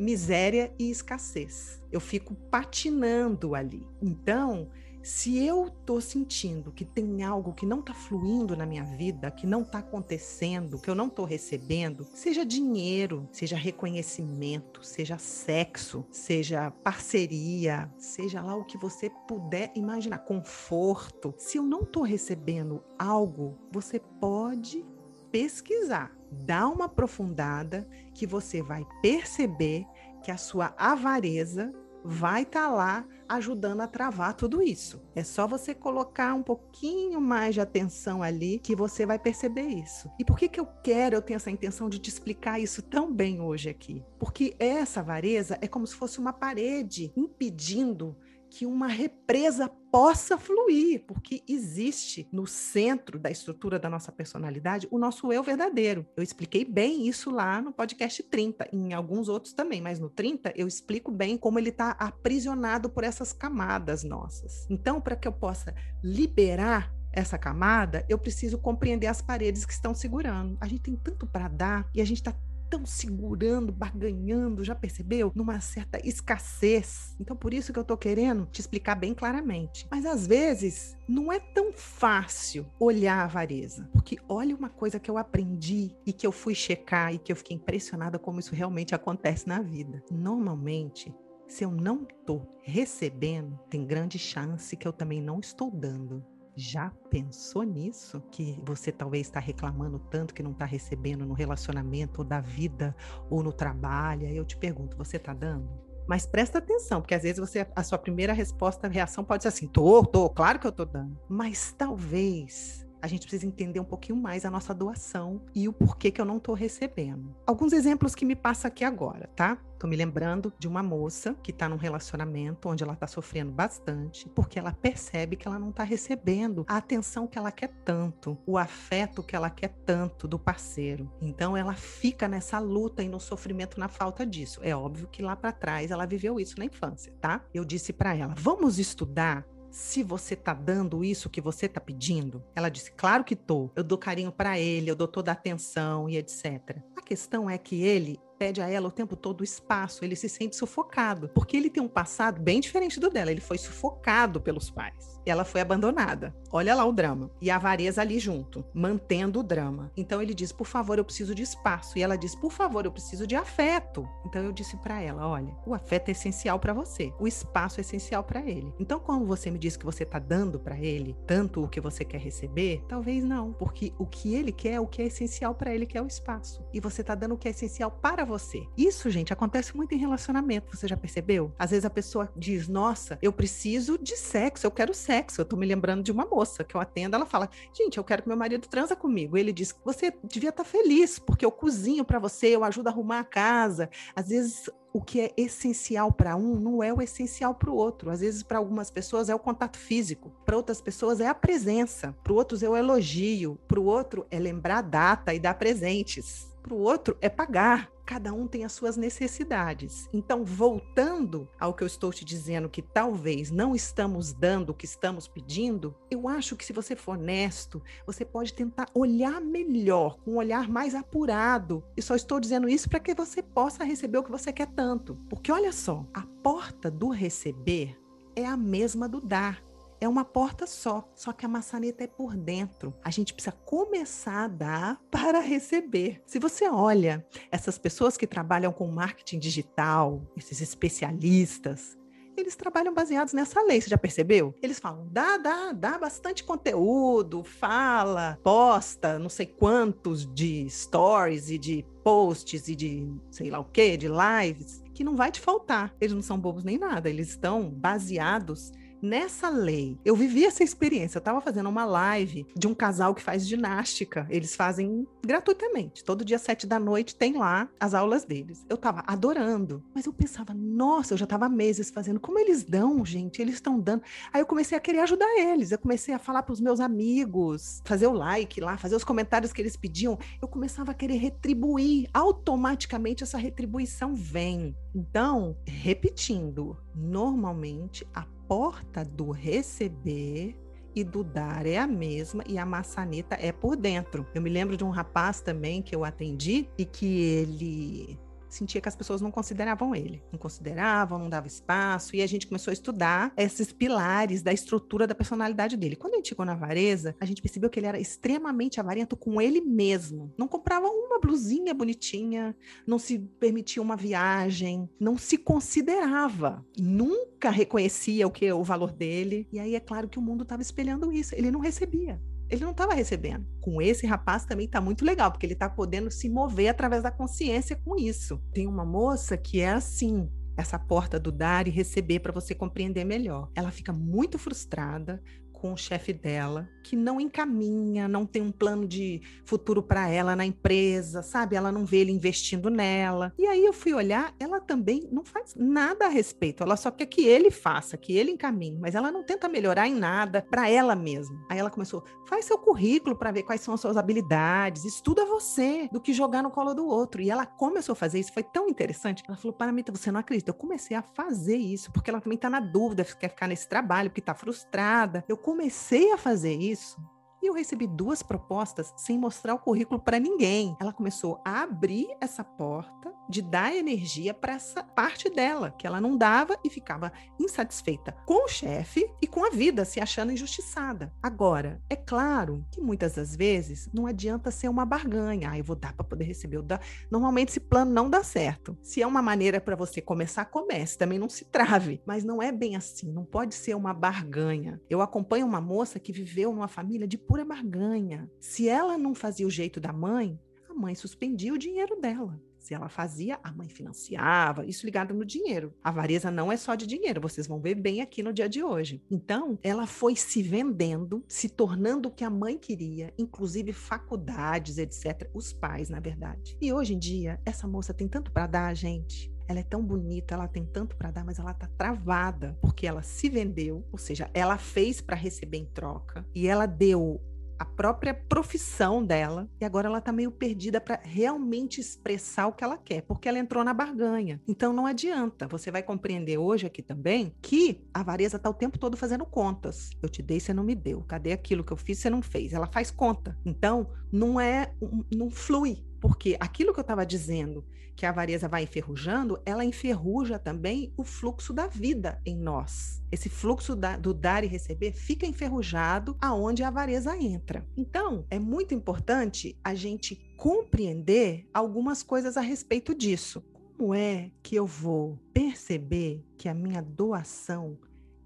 miséria 0.00 0.72
e 0.78 0.90
escassez. 0.90 1.80
Eu 1.92 2.00
fico 2.00 2.34
patinando 2.34 3.54
ali. 3.54 3.86
Então, 4.00 4.68
se 5.02 5.38
eu 5.44 5.68
estou 5.68 5.98
sentindo 6.00 6.72
que 6.72 6.84
tem 6.84 7.22
algo 7.22 7.54
que 7.54 7.64
não 7.64 7.80
está 7.80 7.94
fluindo 7.94 8.54
na 8.54 8.66
minha 8.66 8.84
vida, 8.84 9.30
que 9.30 9.46
não 9.46 9.62
está 9.62 9.78
acontecendo, 9.78 10.78
que 10.78 10.90
eu 10.90 10.94
não 10.94 11.06
estou 11.06 11.24
recebendo, 11.24 12.06
seja 12.12 12.44
dinheiro, 12.44 13.26
seja 13.32 13.56
reconhecimento, 13.56 14.84
seja 14.84 15.16
sexo, 15.16 16.04
seja 16.10 16.70
parceria, 16.70 17.90
seja 17.96 18.42
lá 18.42 18.54
o 18.54 18.64
que 18.64 18.76
você 18.76 19.10
puder 19.26 19.72
imaginar, 19.74 20.18
conforto. 20.18 21.34
Se 21.38 21.56
eu 21.56 21.62
não 21.62 21.80
estou 21.80 22.02
recebendo 22.02 22.82
algo, 22.98 23.56
você 23.72 23.98
pode 24.20 24.84
pesquisar, 25.32 26.14
dar 26.30 26.68
uma 26.68 26.86
aprofundada, 26.86 27.88
que 28.14 28.26
você 28.26 28.62
vai 28.62 28.86
perceber 29.02 29.86
que 30.22 30.30
a 30.30 30.36
sua 30.36 30.74
avareza 30.76 31.72
vai 32.04 32.42
estar 32.42 32.68
tá 32.68 32.72
lá 32.72 33.06
ajudando 33.28 33.80
a 33.80 33.86
travar 33.86 34.34
tudo 34.34 34.62
isso. 34.62 35.00
É 35.14 35.22
só 35.22 35.46
você 35.46 35.74
colocar 35.74 36.34
um 36.34 36.42
pouquinho 36.42 37.20
mais 37.20 37.54
de 37.54 37.60
atenção 37.60 38.22
ali 38.22 38.58
que 38.58 38.74
você 38.74 39.06
vai 39.06 39.18
perceber 39.18 39.66
isso. 39.66 40.10
E 40.18 40.24
por 40.24 40.38
que, 40.38 40.48
que 40.48 40.58
eu 40.58 40.66
quero, 40.82 41.14
eu 41.14 41.22
tenho 41.22 41.36
essa 41.36 41.50
intenção 41.50 41.88
de 41.88 41.98
te 41.98 42.08
explicar 42.08 42.58
isso 42.58 42.82
tão 42.82 43.12
bem 43.12 43.40
hoje 43.40 43.68
aqui? 43.68 44.02
Porque 44.18 44.56
essa 44.58 45.00
avareza 45.00 45.58
é 45.60 45.68
como 45.68 45.86
se 45.86 45.94
fosse 45.94 46.18
uma 46.18 46.32
parede 46.32 47.12
impedindo 47.16 48.16
que 48.50 48.66
uma 48.66 48.88
represa 48.88 49.68
possa 49.90 50.36
fluir, 50.36 51.04
porque 51.06 51.42
existe 51.48 52.28
no 52.32 52.46
centro 52.46 53.18
da 53.18 53.30
estrutura 53.30 53.78
da 53.78 53.88
nossa 53.88 54.10
personalidade 54.12 54.88
o 54.90 54.98
nosso 54.98 55.32
eu 55.32 55.42
verdadeiro. 55.42 56.06
Eu 56.16 56.22
expliquei 56.22 56.64
bem 56.64 57.06
isso 57.08 57.30
lá 57.30 57.62
no 57.62 57.72
podcast 57.72 58.22
30, 58.24 58.68
em 58.72 58.92
alguns 58.92 59.28
outros 59.28 59.52
também, 59.52 59.80
mas 59.80 59.98
no 59.98 60.10
30 60.10 60.52
eu 60.56 60.66
explico 60.66 61.10
bem 61.10 61.38
como 61.38 61.58
ele 61.58 61.70
está 61.70 61.92
aprisionado 61.92 62.90
por 62.90 63.04
essas 63.04 63.32
camadas 63.32 64.02
nossas. 64.04 64.66
Então, 64.68 65.00
para 65.00 65.16
que 65.16 65.28
eu 65.28 65.32
possa 65.32 65.74
liberar 66.02 66.92
essa 67.12 67.36
camada, 67.36 68.04
eu 68.08 68.18
preciso 68.18 68.58
compreender 68.58 69.06
as 69.06 69.20
paredes 69.20 69.64
que 69.64 69.72
estão 69.72 69.94
segurando. 69.94 70.56
A 70.60 70.66
gente 70.66 70.82
tem 70.82 70.96
tanto 70.96 71.26
para 71.26 71.48
dar 71.48 71.88
e 71.94 72.00
a 72.00 72.04
gente 72.04 72.18
está 72.18 72.34
estão 72.70 72.86
segurando, 72.86 73.72
barganhando, 73.72 74.62
já 74.62 74.74
percebeu? 74.74 75.32
Numa 75.34 75.60
certa 75.60 75.98
escassez. 76.06 77.16
Então, 77.18 77.36
por 77.36 77.52
isso 77.52 77.72
que 77.72 77.78
eu 77.78 77.82
estou 77.82 77.96
querendo 77.96 78.46
te 78.46 78.60
explicar 78.60 78.94
bem 78.94 79.12
claramente. 79.12 79.88
Mas 79.90 80.06
às 80.06 80.26
vezes 80.26 80.96
não 81.08 81.32
é 81.32 81.40
tão 81.40 81.72
fácil 81.72 82.64
olhar 82.78 83.18
a 83.18 83.24
avareza. 83.24 83.88
Porque 83.92 84.18
olha 84.28 84.54
uma 84.54 84.70
coisa 84.70 85.00
que 85.00 85.10
eu 85.10 85.18
aprendi 85.18 85.96
e 86.06 86.12
que 86.12 86.26
eu 86.26 86.32
fui 86.32 86.54
checar 86.54 87.12
e 87.12 87.18
que 87.18 87.32
eu 87.32 87.36
fiquei 87.36 87.56
impressionada 87.56 88.18
como 88.18 88.38
isso 88.38 88.54
realmente 88.54 88.94
acontece 88.94 89.48
na 89.48 89.60
vida. 89.60 90.02
Normalmente, 90.10 91.12
se 91.48 91.64
eu 91.64 91.72
não 91.72 92.06
estou 92.08 92.46
recebendo, 92.62 93.58
tem 93.68 93.84
grande 93.84 94.18
chance 94.18 94.76
que 94.76 94.86
eu 94.86 94.92
também 94.92 95.20
não 95.20 95.40
estou 95.40 95.70
dando. 95.70 96.24
Já 96.60 96.90
pensou 97.08 97.62
nisso? 97.62 98.22
Que 98.30 98.60
você 98.62 98.92
talvez 98.92 99.26
está 99.26 99.40
reclamando 99.40 99.98
tanto 99.98 100.34
que 100.34 100.42
não 100.42 100.50
está 100.50 100.66
recebendo 100.66 101.24
no 101.24 101.32
relacionamento, 101.32 102.20
ou 102.20 102.24
da 102.24 102.38
vida, 102.38 102.94
ou 103.30 103.42
no 103.42 103.50
trabalho. 103.50 104.26
Aí 104.26 104.36
eu 104.36 104.44
te 104.44 104.58
pergunto, 104.58 104.94
você 104.94 105.16
está 105.16 105.32
dando? 105.32 105.70
Mas 106.06 106.26
presta 106.26 106.58
atenção, 106.58 107.00
porque 107.00 107.14
às 107.14 107.22
vezes 107.22 107.38
você 107.38 107.66
a 107.74 107.82
sua 107.82 107.96
primeira 107.96 108.34
resposta, 108.34 108.86
a 108.86 108.90
reação 108.90 109.24
pode 109.24 109.42
ser 109.42 109.48
assim: 109.48 109.66
tô, 109.66 110.04
tô, 110.04 110.28
claro 110.28 110.58
que 110.58 110.66
eu 110.66 110.72
tô 110.72 110.84
dando. 110.84 111.18
Mas 111.26 111.72
talvez 111.72 112.86
a 113.02 113.06
gente 113.06 113.22
precisa 113.22 113.46
entender 113.46 113.80
um 113.80 113.84
pouquinho 113.84 114.16
mais 114.16 114.44
a 114.44 114.50
nossa 114.50 114.74
doação 114.74 115.42
e 115.54 115.68
o 115.68 115.72
porquê 115.72 116.10
que 116.10 116.20
eu 116.20 116.24
não 116.24 116.36
estou 116.36 116.54
recebendo. 116.54 117.34
Alguns 117.46 117.72
exemplos 117.72 118.14
que 118.14 118.24
me 118.24 118.36
passa 118.36 118.68
aqui 118.68 118.84
agora, 118.84 119.28
tá? 119.34 119.58
Tô 119.80 119.86
me 119.86 119.96
lembrando 119.96 120.52
de 120.58 120.68
uma 120.68 120.82
moça 120.82 121.34
que 121.42 121.50
está 121.50 121.66
num 121.66 121.78
relacionamento 121.78 122.68
onde 122.68 122.84
ela 122.84 122.92
está 122.92 123.06
sofrendo 123.06 123.50
bastante, 123.50 124.28
porque 124.28 124.58
ela 124.58 124.74
percebe 124.74 125.36
que 125.36 125.48
ela 125.48 125.58
não 125.58 125.70
está 125.70 125.82
recebendo 125.82 126.66
a 126.68 126.76
atenção 126.76 127.26
que 127.26 127.38
ela 127.38 127.50
quer 127.50 127.68
tanto, 127.82 128.36
o 128.46 128.58
afeto 128.58 129.22
que 129.22 129.34
ela 129.34 129.48
quer 129.48 129.68
tanto 129.86 130.28
do 130.28 130.38
parceiro. 130.38 131.10
Então 131.18 131.56
ela 131.56 131.72
fica 131.72 132.28
nessa 132.28 132.58
luta 132.58 133.02
e 133.02 133.08
no 133.08 133.18
sofrimento 133.18 133.80
na 133.80 133.88
falta 133.88 134.26
disso. 134.26 134.60
É 134.62 134.76
óbvio 134.76 135.08
que 135.08 135.22
lá 135.22 135.34
para 135.34 135.50
trás 135.50 135.90
ela 135.90 136.04
viveu 136.04 136.38
isso 136.38 136.58
na 136.58 136.66
infância, 136.66 137.14
tá? 137.18 137.42
Eu 137.54 137.64
disse 137.64 137.90
para 137.90 138.14
ela: 138.14 138.34
"Vamos 138.36 138.78
estudar 138.78 139.46
se 139.70 140.02
você 140.02 140.34
tá 140.34 140.52
dando 140.52 141.04
isso 141.04 141.30
que 141.30 141.40
você 141.40 141.68
tá 141.68 141.80
pedindo? 141.80 142.42
Ela 142.54 142.68
disse: 142.68 142.92
Claro 142.92 143.24
que 143.24 143.36
tô. 143.36 143.70
Eu 143.74 143.84
dou 143.84 143.98
carinho 143.98 144.32
para 144.32 144.58
ele, 144.58 144.90
eu 144.90 144.96
dou 144.96 145.08
toda 145.08 145.30
a 145.30 145.34
atenção 145.34 146.08
e 146.08 146.16
etc. 146.16 146.78
A 146.96 147.02
questão 147.02 147.48
é 147.48 147.56
que 147.56 147.82
ele 147.82 148.20
pede 148.40 148.62
a 148.62 148.70
ela 148.70 148.88
o 148.88 148.90
tempo 148.90 149.16
todo 149.16 149.44
espaço, 149.44 150.02
ele 150.02 150.16
se 150.16 150.26
sente 150.26 150.56
sufocado, 150.56 151.28
porque 151.28 151.58
ele 151.58 151.68
tem 151.68 151.82
um 151.82 151.88
passado 151.88 152.40
bem 152.40 152.58
diferente 152.58 152.98
do 152.98 153.10
dela, 153.10 153.30
ele 153.30 153.38
foi 153.38 153.58
sufocado 153.58 154.40
pelos 154.40 154.70
pais. 154.70 155.20
Ela 155.26 155.44
foi 155.44 155.60
abandonada. 155.60 156.34
Olha 156.50 156.74
lá 156.74 156.82
o 156.84 156.92
drama. 156.92 157.30
E 157.40 157.50
a 157.50 157.56
avareza 157.56 158.00
ali 158.00 158.18
junto, 158.18 158.64
mantendo 158.72 159.40
o 159.40 159.42
drama. 159.42 159.92
Então 159.94 160.22
ele 160.22 160.32
diz: 160.32 160.50
"Por 160.50 160.66
favor, 160.66 160.96
eu 160.96 161.04
preciso 161.04 161.34
de 161.34 161.42
espaço". 161.42 161.98
E 161.98 162.02
ela 162.02 162.16
diz: 162.16 162.34
"Por 162.34 162.50
favor, 162.50 162.86
eu 162.86 162.90
preciso 162.90 163.26
de 163.26 163.36
afeto". 163.36 164.08
Então 164.24 164.42
eu 164.42 164.50
disse 164.50 164.76
para 164.78 165.00
ela: 165.00 165.28
"Olha, 165.28 165.54
o 165.66 165.74
afeto 165.74 166.08
é 166.08 166.12
essencial 166.12 166.58
para 166.58 166.72
você. 166.72 167.12
O 167.20 167.28
espaço 167.28 167.78
é 167.78 167.82
essencial 167.82 168.24
para 168.24 168.40
ele. 168.40 168.72
Então 168.80 168.98
quando 168.98 169.26
você 169.26 169.50
me 169.50 169.58
diz 169.58 169.76
que 169.76 169.84
você 169.84 170.04
tá 170.04 170.18
dando 170.18 170.58
para 170.58 170.78
ele 170.78 171.14
tanto 171.26 171.62
o 171.62 171.68
que 171.68 171.80
você 171.80 172.04
quer 172.04 172.20
receber, 172.20 172.82
talvez 172.88 173.22
não, 173.22 173.52
porque 173.52 173.92
o 173.98 174.06
que 174.06 174.34
ele 174.34 174.50
quer 174.52 174.72
é 174.72 174.80
o 174.80 174.86
que 174.86 175.02
é 175.02 175.06
essencial 175.06 175.54
para 175.54 175.74
ele, 175.74 175.84
que 175.84 175.98
é 175.98 176.02
o 176.02 176.06
espaço. 176.06 176.64
E 176.72 176.80
você 176.80 177.04
tá 177.04 177.14
dando 177.14 177.34
o 177.34 177.38
que 177.38 177.46
é 177.46 177.50
essencial 177.50 177.90
para 177.90 178.24
você. 178.30 178.66
Isso, 178.76 179.10
gente, 179.10 179.32
acontece 179.32 179.76
muito 179.76 179.94
em 179.94 179.98
relacionamento, 179.98 180.74
você 180.74 180.88
já 180.88 180.96
percebeu? 180.96 181.52
Às 181.58 181.70
vezes 181.70 181.84
a 181.84 181.90
pessoa 181.90 182.32
diz: 182.36 182.68
"Nossa, 182.68 183.18
eu 183.20 183.32
preciso 183.32 183.98
de 183.98 184.16
sexo, 184.16 184.66
eu 184.66 184.70
quero 184.70 184.94
sexo". 184.94 185.40
Eu 185.40 185.44
tô 185.44 185.56
me 185.56 185.66
lembrando 185.66 186.02
de 186.02 186.12
uma 186.12 186.24
moça 186.24 186.64
que 186.64 186.74
eu 186.74 186.80
atendo, 186.80 187.16
ela 187.16 187.26
fala: 187.26 187.50
"Gente, 187.76 187.98
eu 187.98 188.04
quero 188.04 188.22
que 188.22 188.28
meu 188.28 188.36
marido 188.36 188.68
transa 188.68 188.96
comigo". 188.96 189.36
Ele 189.36 189.52
diz: 189.52 189.74
"Você 189.84 190.14
devia 190.24 190.50
estar 190.50 190.64
tá 190.64 190.70
feliz, 190.70 191.18
porque 191.18 191.44
eu 191.44 191.50
cozinho 191.50 192.04
para 192.04 192.18
você, 192.18 192.48
eu 192.48 192.64
ajudo 192.64 192.86
a 192.88 192.90
arrumar 192.90 193.20
a 193.20 193.24
casa". 193.24 193.90
Às 194.14 194.28
vezes 194.28 194.70
o 194.92 195.00
que 195.00 195.20
é 195.20 195.32
essencial 195.36 196.12
para 196.12 196.36
um 196.36 196.56
não 196.56 196.82
é 196.82 196.92
o 196.92 197.00
essencial 197.00 197.54
para 197.54 197.70
o 197.70 197.74
outro. 197.74 198.10
Às 198.10 198.20
vezes, 198.20 198.42
para 198.42 198.58
algumas 198.58 198.90
pessoas, 198.90 199.28
é 199.28 199.34
o 199.34 199.38
contato 199.38 199.78
físico, 199.78 200.32
para 200.44 200.56
outras 200.56 200.80
pessoas, 200.80 201.20
é 201.20 201.28
a 201.28 201.34
presença, 201.34 202.14
para 202.24 202.32
outros, 202.32 202.62
é 202.62 202.68
o 202.68 202.76
elogio, 202.76 203.58
para 203.68 203.80
o 203.80 203.84
outro, 203.84 204.26
é 204.30 204.38
lembrar 204.38 204.78
a 204.78 204.82
data 204.82 205.34
e 205.34 205.38
dar 205.38 205.54
presentes, 205.54 206.49
para 206.60 206.74
o 206.74 206.78
outro, 206.78 207.16
é 207.20 207.28
pagar 207.28 207.90
cada 208.10 208.32
um 208.32 208.48
tem 208.48 208.64
as 208.64 208.72
suas 208.72 208.96
necessidades. 208.96 210.08
Então, 210.12 210.44
voltando 210.44 211.48
ao 211.60 211.72
que 211.72 211.84
eu 211.84 211.86
estou 211.86 212.12
te 212.12 212.24
dizendo, 212.24 212.68
que 212.68 212.82
talvez 212.82 213.52
não 213.52 213.72
estamos 213.72 214.32
dando 214.32 214.70
o 214.70 214.74
que 214.74 214.84
estamos 214.84 215.28
pedindo, 215.28 215.94
eu 216.10 216.26
acho 216.26 216.56
que 216.56 216.64
se 216.64 216.72
você 216.72 216.96
for 216.96 217.12
honesto, 217.12 217.80
você 218.04 218.24
pode 218.24 218.52
tentar 218.52 218.88
olhar 218.92 219.40
melhor, 219.40 220.18
com 220.24 220.32
um 220.32 220.36
olhar 220.38 220.68
mais 220.68 220.92
apurado. 220.92 221.84
E 221.96 222.02
só 222.02 222.16
estou 222.16 222.40
dizendo 222.40 222.68
isso 222.68 222.90
para 222.90 222.98
que 222.98 223.14
você 223.14 223.44
possa 223.44 223.84
receber 223.84 224.18
o 224.18 224.24
que 224.24 224.32
você 224.32 224.52
quer 224.52 224.66
tanto. 224.66 225.14
Porque 225.28 225.52
olha 225.52 225.70
só, 225.70 226.04
a 226.12 226.22
porta 226.42 226.90
do 226.90 227.10
receber 227.10 227.96
é 228.34 228.44
a 228.44 228.56
mesma 228.56 229.08
do 229.08 229.20
dar 229.20 229.69
é 230.00 230.08
uma 230.08 230.24
porta 230.24 230.66
só, 230.66 231.06
só 231.14 231.32
que 231.32 231.44
a 231.44 231.48
maçaneta 231.48 232.02
é 232.02 232.06
por 232.06 232.34
dentro. 232.34 232.94
A 233.04 233.10
gente 233.10 233.34
precisa 233.34 233.52
começar 233.52 234.44
a 234.44 234.48
dar 234.48 235.00
para 235.10 235.40
receber. 235.40 236.22
Se 236.26 236.38
você 236.38 236.68
olha 236.68 237.24
essas 237.50 237.78
pessoas 237.78 238.16
que 238.16 238.26
trabalham 238.26 238.72
com 238.72 238.86
marketing 238.86 239.38
digital, 239.38 240.22
esses 240.36 240.60
especialistas, 240.60 241.98
eles 242.36 242.56
trabalham 242.56 242.94
baseados 242.94 243.34
nessa 243.34 243.60
lei, 243.62 243.80
você 243.80 243.90
já 243.90 243.98
percebeu? 243.98 244.54
Eles 244.62 244.78
falam, 244.78 245.06
dá, 245.10 245.36
dá, 245.36 245.72
dá 245.72 245.98
bastante 245.98 246.42
conteúdo, 246.42 247.44
fala, 247.44 248.38
posta 248.42 249.18
não 249.18 249.28
sei 249.28 249.44
quantos 249.44 250.26
de 250.32 250.66
stories 250.70 251.50
e 251.50 251.58
de 251.58 251.84
posts 252.02 252.68
e 252.68 252.74
de 252.74 253.12
sei 253.30 253.50
lá 253.50 253.58
o 253.58 253.64
que, 253.64 253.96
de 253.96 254.08
lives, 254.08 254.82
que 254.94 255.04
não 255.04 255.16
vai 255.16 255.30
te 255.30 255.40
faltar. 255.40 255.94
Eles 256.00 256.14
não 256.14 256.22
são 256.22 256.38
bobos 256.38 256.64
nem 256.64 256.78
nada, 256.78 257.10
eles 257.10 257.28
estão 257.28 257.68
baseados 257.68 258.72
Nessa 259.02 259.48
lei, 259.48 259.98
eu 260.04 260.14
vivi 260.14 260.44
essa 260.44 260.62
experiência. 260.62 261.16
Eu 261.16 261.20
estava 261.20 261.40
fazendo 261.40 261.70
uma 261.70 261.86
live 261.86 262.46
de 262.54 262.66
um 262.66 262.74
casal 262.74 263.14
que 263.14 263.22
faz 263.22 263.46
ginástica. 263.46 264.26
Eles 264.28 264.54
fazem 264.54 265.06
gratuitamente. 265.24 266.04
Todo 266.04 266.24
dia, 266.24 266.38
sete 266.38 266.66
da 266.66 266.78
noite, 266.78 267.16
tem 267.16 267.38
lá 267.38 267.68
as 267.80 267.94
aulas 267.94 268.24
deles. 268.24 268.66
Eu 268.68 268.74
estava 268.74 269.02
adorando. 269.06 269.82
Mas 269.94 270.04
eu 270.04 270.12
pensava, 270.12 270.52
nossa, 270.52 271.14
eu 271.14 271.18
já 271.18 271.24
estava 271.24 271.48
meses 271.48 271.90
fazendo. 271.90 272.20
Como 272.20 272.38
eles 272.38 272.62
dão, 272.62 273.02
gente? 273.04 273.40
Eles 273.40 273.54
estão 273.54 273.80
dando. 273.80 274.02
Aí 274.32 274.42
eu 274.42 274.46
comecei 274.46 274.76
a 274.76 274.80
querer 274.80 275.00
ajudar 275.00 275.28
eles. 275.38 275.72
Eu 275.72 275.78
comecei 275.78 276.12
a 276.12 276.18
falar 276.18 276.42
para 276.42 276.52
os 276.52 276.60
meus 276.60 276.78
amigos, 276.78 277.80
fazer 277.86 278.06
o 278.06 278.12
like 278.12 278.60
lá, 278.60 278.76
fazer 278.76 278.96
os 278.96 279.04
comentários 279.04 279.50
que 279.50 279.62
eles 279.62 279.76
pediam. 279.76 280.18
Eu 280.42 280.48
começava 280.48 280.90
a 280.90 280.94
querer 280.94 281.16
retribuir. 281.16 282.10
Automaticamente 282.12 283.22
essa 283.22 283.38
retribuição 283.38 284.14
vem. 284.14 284.76
Então, 284.94 285.56
repetindo, 285.66 286.76
normalmente 286.94 288.06
a 288.14 288.26
porta 288.50 289.04
do 289.04 289.30
receber 289.30 290.58
e 290.92 291.04
do 291.04 291.22
dar 291.22 291.64
é 291.66 291.78
a 291.78 291.86
mesma 291.86 292.42
e 292.48 292.58
a 292.58 292.66
maçaneta 292.66 293.36
é 293.40 293.52
por 293.52 293.76
dentro. 293.76 294.26
Eu 294.34 294.42
me 294.42 294.50
lembro 294.50 294.76
de 294.76 294.82
um 294.82 294.90
rapaz 294.90 295.40
também 295.40 295.80
que 295.80 295.94
eu 295.94 296.04
atendi 296.04 296.68
e 296.76 296.84
que 296.84 297.20
ele 297.20 298.18
sentia 298.50 298.80
que 298.80 298.88
as 298.88 298.96
pessoas 298.96 299.20
não 299.20 299.30
consideravam 299.30 299.94
ele. 299.94 300.22
Não 300.32 300.38
consideravam, 300.38 301.18
não 301.18 301.28
dava 301.28 301.46
espaço. 301.46 302.14
E 302.14 302.22
a 302.22 302.26
gente 302.26 302.46
começou 302.46 302.70
a 302.70 302.74
estudar 302.74 303.32
esses 303.36 303.72
pilares 303.72 304.42
da 304.42 304.52
estrutura 304.52 305.06
da 305.06 305.14
personalidade 305.14 305.76
dele. 305.76 305.96
Quando 305.96 306.14
a 306.14 306.16
gente 306.16 306.30
chegou 306.30 306.44
na 306.44 306.52
avareza, 306.52 307.14
a 307.20 307.24
gente 307.24 307.40
percebeu 307.40 307.70
que 307.70 307.78
ele 307.78 307.86
era 307.86 308.00
extremamente 308.00 308.80
avarento 308.80 309.16
com 309.16 309.40
ele 309.40 309.60
mesmo. 309.60 310.32
Não 310.36 310.48
comprava 310.48 310.86
uma 310.88 311.20
blusinha 311.20 311.72
bonitinha, 311.72 312.54
não 312.86 312.98
se 312.98 313.18
permitia 313.18 313.82
uma 313.82 313.96
viagem, 313.96 314.88
não 314.98 315.16
se 315.16 315.38
considerava. 315.38 316.64
Nunca 316.78 317.50
reconhecia 317.50 318.26
o 318.26 318.30
que 318.30 318.50
o 318.52 318.64
valor 318.64 318.92
dele. 318.92 319.46
E 319.52 319.58
aí 319.58 319.74
é 319.74 319.80
claro 319.80 320.08
que 320.08 320.18
o 320.18 320.22
mundo 320.22 320.42
estava 320.42 320.62
espelhando 320.62 321.12
isso. 321.12 321.34
Ele 321.34 321.50
não 321.50 321.60
recebia 321.60 322.20
ele 322.50 322.64
não 322.64 322.72
estava 322.72 322.94
recebendo. 322.94 323.46
Com 323.60 323.80
esse 323.80 324.06
rapaz 324.06 324.44
também 324.44 324.66
está 324.66 324.80
muito 324.80 325.04
legal, 325.04 325.30
porque 325.30 325.46
ele 325.46 325.52
está 325.52 325.70
podendo 325.70 326.10
se 326.10 326.28
mover 326.28 326.68
através 326.68 327.02
da 327.02 327.10
consciência 327.10 327.76
com 327.76 327.96
isso. 327.96 328.42
Tem 328.52 328.66
uma 328.66 328.84
moça 328.84 329.36
que 329.36 329.60
é 329.60 329.70
assim, 329.70 330.28
essa 330.56 330.78
porta 330.78 331.18
do 331.18 331.30
dar 331.30 331.66
e 331.68 331.70
receber 331.70 332.20
para 332.20 332.32
você 332.32 332.54
compreender 332.54 333.04
melhor. 333.04 333.50
Ela 333.54 333.70
fica 333.70 333.92
muito 333.92 334.38
frustrada 334.38 335.22
com 335.60 335.74
o 335.74 335.76
chefe 335.76 336.12
dela, 336.12 336.66
que 336.82 336.96
não 336.96 337.20
encaminha, 337.20 338.08
não 338.08 338.24
tem 338.24 338.40
um 338.40 338.50
plano 338.50 338.88
de 338.88 339.20
futuro 339.44 339.82
para 339.82 340.08
ela 340.08 340.34
na 340.34 340.46
empresa, 340.46 341.22
sabe? 341.22 341.54
Ela 341.54 341.70
não 341.70 341.84
vê 341.84 341.98
ele 341.98 342.10
investindo 342.10 342.70
nela. 342.70 343.32
E 343.38 343.46
aí 343.46 343.64
eu 343.64 343.72
fui 343.72 343.92
olhar, 343.92 344.34
ela 344.40 344.58
também 344.58 345.06
não 345.12 345.22
faz 345.22 345.54
nada 345.54 346.06
a 346.06 346.08
respeito, 346.08 346.62
ela 346.62 346.76
só 346.76 346.90
quer 346.90 347.06
que 347.06 347.26
ele 347.26 347.50
faça, 347.50 347.98
que 347.98 348.16
ele 348.16 348.30
encaminhe, 348.30 348.78
mas 348.80 348.94
ela 348.94 349.12
não 349.12 349.22
tenta 349.22 349.48
melhorar 349.48 349.86
em 349.86 349.94
nada 349.94 350.46
para 350.50 350.68
ela 350.70 350.96
mesma. 350.96 351.38
Aí 351.50 351.58
ela 351.58 351.70
começou, 351.70 352.02
faz 352.26 352.46
seu 352.46 352.56
currículo 352.56 353.14
para 353.14 353.30
ver 353.30 353.42
quais 353.42 353.60
são 353.60 353.74
as 353.74 353.80
suas 353.80 353.98
habilidades, 353.98 354.86
estuda 354.86 355.26
você, 355.26 355.88
do 355.92 356.00
que 356.00 356.14
jogar 356.14 356.42
no 356.42 356.50
colo 356.50 356.72
do 356.72 356.86
outro. 356.86 357.20
E 357.20 357.30
ela 357.30 357.44
começou 357.44 357.92
a 357.92 357.96
fazer 357.96 358.18
isso, 358.18 358.32
foi 358.32 358.42
tão 358.42 358.66
interessante. 358.66 359.22
Ela 359.28 359.36
falou: 359.36 359.54
"Para 359.54 359.70
mim, 359.72 359.84
você 359.90 360.10
não 360.10 360.20
acredita, 360.20 360.50
eu 360.50 360.54
comecei 360.54 360.96
a 360.96 361.02
fazer 361.02 361.56
isso, 361.56 361.92
porque 361.92 362.08
ela 362.08 362.20
também 362.20 362.38
tá 362.38 362.48
na 362.48 362.60
dúvida, 362.60 363.04
quer 363.04 363.28
ficar 363.28 363.46
nesse 363.46 363.68
trabalho, 363.68 364.08
porque 364.08 364.20
tá 364.20 364.34
frustrada. 364.34 365.24
Eu 365.28 365.36
comecei 365.50 366.12
a 366.12 366.16
fazer 366.16 366.54
isso 366.54 366.96
e 367.42 367.46
eu 367.46 367.54
recebi 367.54 367.86
duas 367.86 368.22
propostas 368.22 368.92
sem 368.96 369.18
mostrar 369.18 369.54
o 369.54 369.58
currículo 369.58 370.00
para 370.00 370.18
ninguém. 370.18 370.76
Ela 370.80 370.92
começou 370.92 371.40
a 371.44 371.62
abrir 371.62 372.08
essa 372.20 372.44
porta 372.44 373.12
de 373.28 373.40
dar 373.40 373.74
energia 373.74 374.34
para 374.34 374.54
essa 374.54 374.82
parte 374.82 375.30
dela, 375.30 375.70
que 375.70 375.86
ela 375.86 376.00
não 376.00 376.16
dava 376.16 376.58
e 376.64 376.70
ficava 376.70 377.12
insatisfeita 377.38 378.12
com 378.26 378.44
o 378.44 378.48
chefe 378.48 379.08
e 379.22 379.26
com 379.26 379.44
a 379.44 379.50
vida, 379.50 379.84
se 379.84 380.00
achando 380.00 380.32
injustiçada. 380.32 381.12
Agora, 381.22 381.80
é 381.88 381.96
claro 381.96 382.64
que 382.72 382.80
muitas 382.80 383.14
das 383.14 383.36
vezes 383.36 383.88
não 383.94 384.06
adianta 384.06 384.50
ser 384.50 384.68
uma 384.68 384.84
barganha. 384.84 385.50
Ah, 385.50 385.58
eu 385.58 385.64
vou 385.64 385.76
dar 385.76 385.92
para 385.92 386.04
poder 386.04 386.24
receber. 386.24 386.56
Eu 386.56 386.62
dar. 386.62 386.80
Normalmente 387.10 387.50
esse 387.50 387.60
plano 387.60 387.92
não 387.92 388.10
dá 388.10 388.22
certo. 388.22 388.76
Se 388.82 389.00
é 389.00 389.06
uma 389.06 389.22
maneira 389.22 389.60
para 389.60 389.76
você 389.76 390.00
começar, 390.00 390.44
comece. 390.46 390.98
Também 390.98 391.18
não 391.18 391.28
se 391.28 391.44
trave. 391.44 392.02
Mas 392.04 392.24
não 392.24 392.42
é 392.42 392.50
bem 392.50 392.76
assim. 392.76 393.12
Não 393.12 393.24
pode 393.24 393.54
ser 393.54 393.74
uma 393.74 393.94
barganha. 393.94 394.80
Eu 394.90 395.00
acompanho 395.00 395.46
uma 395.46 395.60
moça 395.60 396.00
que 396.00 396.12
viveu 396.12 396.52
numa 396.52 396.68
família 396.68 397.06
de 397.06 397.16
pura 397.30 397.44
barganha. 397.44 398.28
Se 398.40 398.68
ela 398.68 398.98
não 398.98 399.14
fazia 399.14 399.46
o 399.46 399.50
jeito 399.50 399.78
da 399.78 399.92
mãe, 399.92 400.36
a 400.68 400.74
mãe 400.74 400.96
suspendia 400.96 401.54
o 401.54 401.58
dinheiro 401.58 401.94
dela. 402.00 402.42
Se 402.58 402.74
ela 402.74 402.88
fazia, 402.88 403.38
a 403.40 403.52
mãe 403.52 403.68
financiava, 403.68 404.66
isso 404.66 404.84
ligado 404.84 405.14
no 405.14 405.24
dinheiro. 405.24 405.72
A 405.80 405.90
avareza 405.90 406.28
não 406.28 406.50
é 406.50 406.56
só 406.56 406.74
de 406.74 406.88
dinheiro, 406.88 407.20
vocês 407.20 407.46
vão 407.46 407.60
ver 407.60 407.76
bem 407.76 408.00
aqui 408.00 408.20
no 408.20 408.32
dia 408.32 408.48
de 408.48 408.64
hoje. 408.64 409.00
Então, 409.08 409.56
ela 409.62 409.86
foi 409.86 410.16
se 410.16 410.42
vendendo, 410.42 411.24
se 411.28 411.48
tornando 411.48 412.08
o 412.08 412.12
que 412.12 412.24
a 412.24 412.30
mãe 412.30 412.58
queria, 412.58 413.14
inclusive 413.16 413.72
faculdades, 413.72 414.76
etc. 414.76 415.30
Os 415.32 415.52
pais, 415.52 415.88
na 415.88 416.00
verdade. 416.00 416.58
E 416.60 416.72
hoje 416.72 416.94
em 416.94 416.98
dia, 416.98 417.40
essa 417.46 417.68
moça 417.68 417.94
tem 417.94 418.08
tanto 418.08 418.32
para 418.32 418.48
dar, 418.48 418.74
gente 418.74 419.30
ela 419.50 419.58
é 419.58 419.64
tão 419.64 419.84
bonita, 419.84 420.34
ela 420.34 420.46
tem 420.46 420.64
tanto 420.64 420.96
para 420.96 421.10
dar, 421.10 421.24
mas 421.24 421.40
ela 421.40 421.52
tá 421.52 421.66
travada 421.76 422.56
porque 422.62 422.86
ela 422.86 423.02
se 423.02 423.28
vendeu, 423.28 423.84
ou 423.90 423.98
seja, 423.98 424.30
ela 424.32 424.56
fez 424.56 425.00
para 425.00 425.16
receber 425.16 425.58
em 425.58 425.66
troca 425.66 426.24
e 426.32 426.46
ela 426.46 426.66
deu 426.66 427.20
a 427.58 427.64
própria 427.64 428.14
profissão 428.14 429.04
dela 429.04 429.50
e 429.60 429.64
agora 429.64 429.88
ela 429.88 429.98
está 429.98 430.12
meio 430.12 430.30
perdida 430.30 430.80
para 430.80 431.00
realmente 431.02 431.80
expressar 431.80 432.46
o 432.46 432.52
que 432.52 432.62
ela 432.62 432.78
quer, 432.78 433.02
porque 433.02 433.28
ela 433.28 433.40
entrou 433.40 433.64
na 433.64 433.74
barganha. 433.74 434.40
Então 434.46 434.72
não 434.72 434.86
adianta. 434.86 435.48
Você 435.48 435.68
vai 435.70 435.82
compreender 435.82 436.38
hoje 436.38 436.64
aqui 436.64 436.80
também 436.80 437.34
que 437.42 437.84
a 437.92 438.00
avareza 438.00 438.36
está 438.36 438.48
o 438.48 438.54
tempo 438.54 438.78
todo 438.78 438.96
fazendo 438.96 439.26
contas. 439.26 439.90
Eu 440.00 440.08
te 440.08 440.22
dei, 440.22 440.38
você 440.38 440.54
não 440.54 440.62
me 440.62 440.76
deu. 440.76 441.02
Cadê 441.02 441.32
aquilo 441.32 441.64
que 441.64 441.72
eu 441.72 441.76
fiz, 441.76 441.98
você 441.98 442.08
não 442.08 442.22
fez? 442.22 442.52
Ela 442.52 442.68
faz 442.68 442.90
conta. 442.90 443.36
Então 443.44 443.90
não 444.12 444.40
é, 444.40 444.72
não 445.12 445.28
flui. 445.28 445.84
Porque 446.00 446.36
aquilo 446.40 446.72
que 446.72 446.80
eu 446.80 446.82
estava 446.82 447.04
dizendo, 447.04 447.64
que 447.94 448.06
a 448.06 448.08
avareza 448.08 448.48
vai 448.48 448.62
enferrujando, 448.62 449.38
ela 449.44 449.64
enferruja 449.64 450.38
também 450.38 450.92
o 450.96 451.04
fluxo 451.04 451.52
da 451.52 451.66
vida 451.66 452.20
em 452.24 452.34
nós. 452.34 453.02
Esse 453.12 453.28
fluxo 453.28 453.76
da, 453.76 453.96
do 453.96 454.14
dar 454.14 454.42
e 454.42 454.46
receber 454.46 454.92
fica 454.92 455.26
enferrujado 455.26 456.16
aonde 456.18 456.62
a 456.62 456.68
avareza 456.68 457.14
entra. 457.16 457.68
Então, 457.76 458.24
é 458.30 458.38
muito 458.38 458.72
importante 458.72 459.58
a 459.62 459.74
gente 459.74 460.16
compreender 460.38 461.46
algumas 461.52 462.02
coisas 462.02 462.38
a 462.38 462.40
respeito 462.40 462.94
disso. 462.94 463.44
Como 463.76 463.94
é 463.94 464.30
que 464.42 464.56
eu 464.56 464.66
vou 464.66 465.18
perceber 465.34 466.24
que 466.38 466.48
a 466.48 466.54
minha 466.54 466.80
doação 466.80 467.78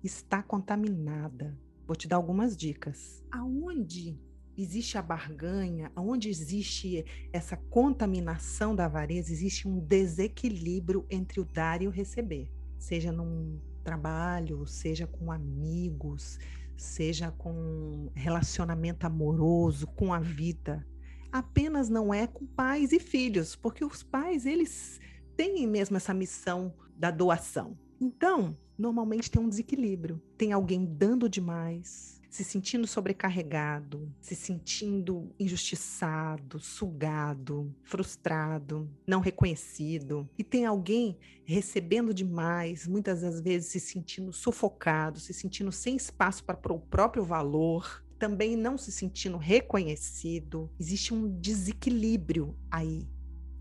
está 0.05 0.41
contaminada? 0.41 1.59
Vou 1.87 1.97
te 1.97 2.07
dar 2.07 2.17
algumas 2.17 2.57
dicas. 2.57 3.25
Aonde 3.31 4.19
existe 4.57 4.97
a 4.97 5.03
barganha, 5.03 5.91
onde 5.97 6.29
existe 6.29 7.05
essa 7.33 7.57
contaminação 7.57 8.75
da 8.75 8.87
avareza, 8.87 9.33
existe 9.33 9.67
um 9.67 9.79
desequilíbrio 9.79 11.07
entre 11.11 11.41
o 11.41 11.45
dar 11.45 11.83
e 11.83 11.89
o 11.89 11.91
receber, 11.91 12.51
seja 12.79 13.11
num 13.11 13.59
trabalho, 13.83 14.67
seja 14.67 15.07
com 15.07 15.31
amigos, 15.31 16.39
seja 16.77 17.31
com 17.31 18.11
relacionamento 18.15 19.07
amoroso, 19.07 19.87
com 19.87 20.13
a 20.13 20.21
vida. 20.21 20.87
Apenas 21.31 21.89
não 21.89 22.15
é 22.15 22.27
com 22.27 22.47
pais 22.47 22.93
e 22.93 23.01
filhos, 23.01 23.57
porque 23.57 23.85
os 23.85 24.03
pais, 24.03 24.47
eles 24.47 25.01
têm 25.37 25.67
mesmo 25.67 25.97
essa 25.97 26.15
missão 26.15 26.73
da 26.97 27.11
doação. 27.11 27.77
Então, 28.01 28.57
normalmente 28.79 29.31
tem 29.31 29.43
um 29.43 29.49
desequilíbrio. 29.49 30.21
Tem 30.37 30.53
alguém 30.53 30.85
dando 30.85 31.29
demais, 31.29 32.21
se 32.35 32.43
sentindo 32.43 32.85
sobrecarregado, 32.85 34.13
se 34.21 34.35
sentindo 34.35 35.33
injustiçado, 35.39 36.59
sugado, 36.59 37.73
frustrado, 37.85 38.91
não 39.07 39.21
reconhecido, 39.21 40.29
e 40.37 40.43
tem 40.43 40.67
alguém 40.67 41.17
recebendo 41.45 42.13
demais, 42.13 42.89
muitas 42.89 43.21
das 43.21 43.41
vezes 43.41 43.69
se 43.69 43.79
sentindo 43.79 44.33
sufocado, 44.33 45.21
se 45.21 45.33
sentindo 45.33 45.71
sem 45.71 45.95
espaço 45.95 46.43
para 46.43 46.73
o 46.73 46.81
próprio 46.81 47.23
valor, 47.23 48.05
também 48.19 48.57
não 48.57 48.77
se 48.77 48.91
sentindo 48.91 49.37
reconhecido, 49.37 50.69
existe 50.81 51.15
um 51.15 51.39
desequilíbrio 51.39 52.59
aí 52.69 53.09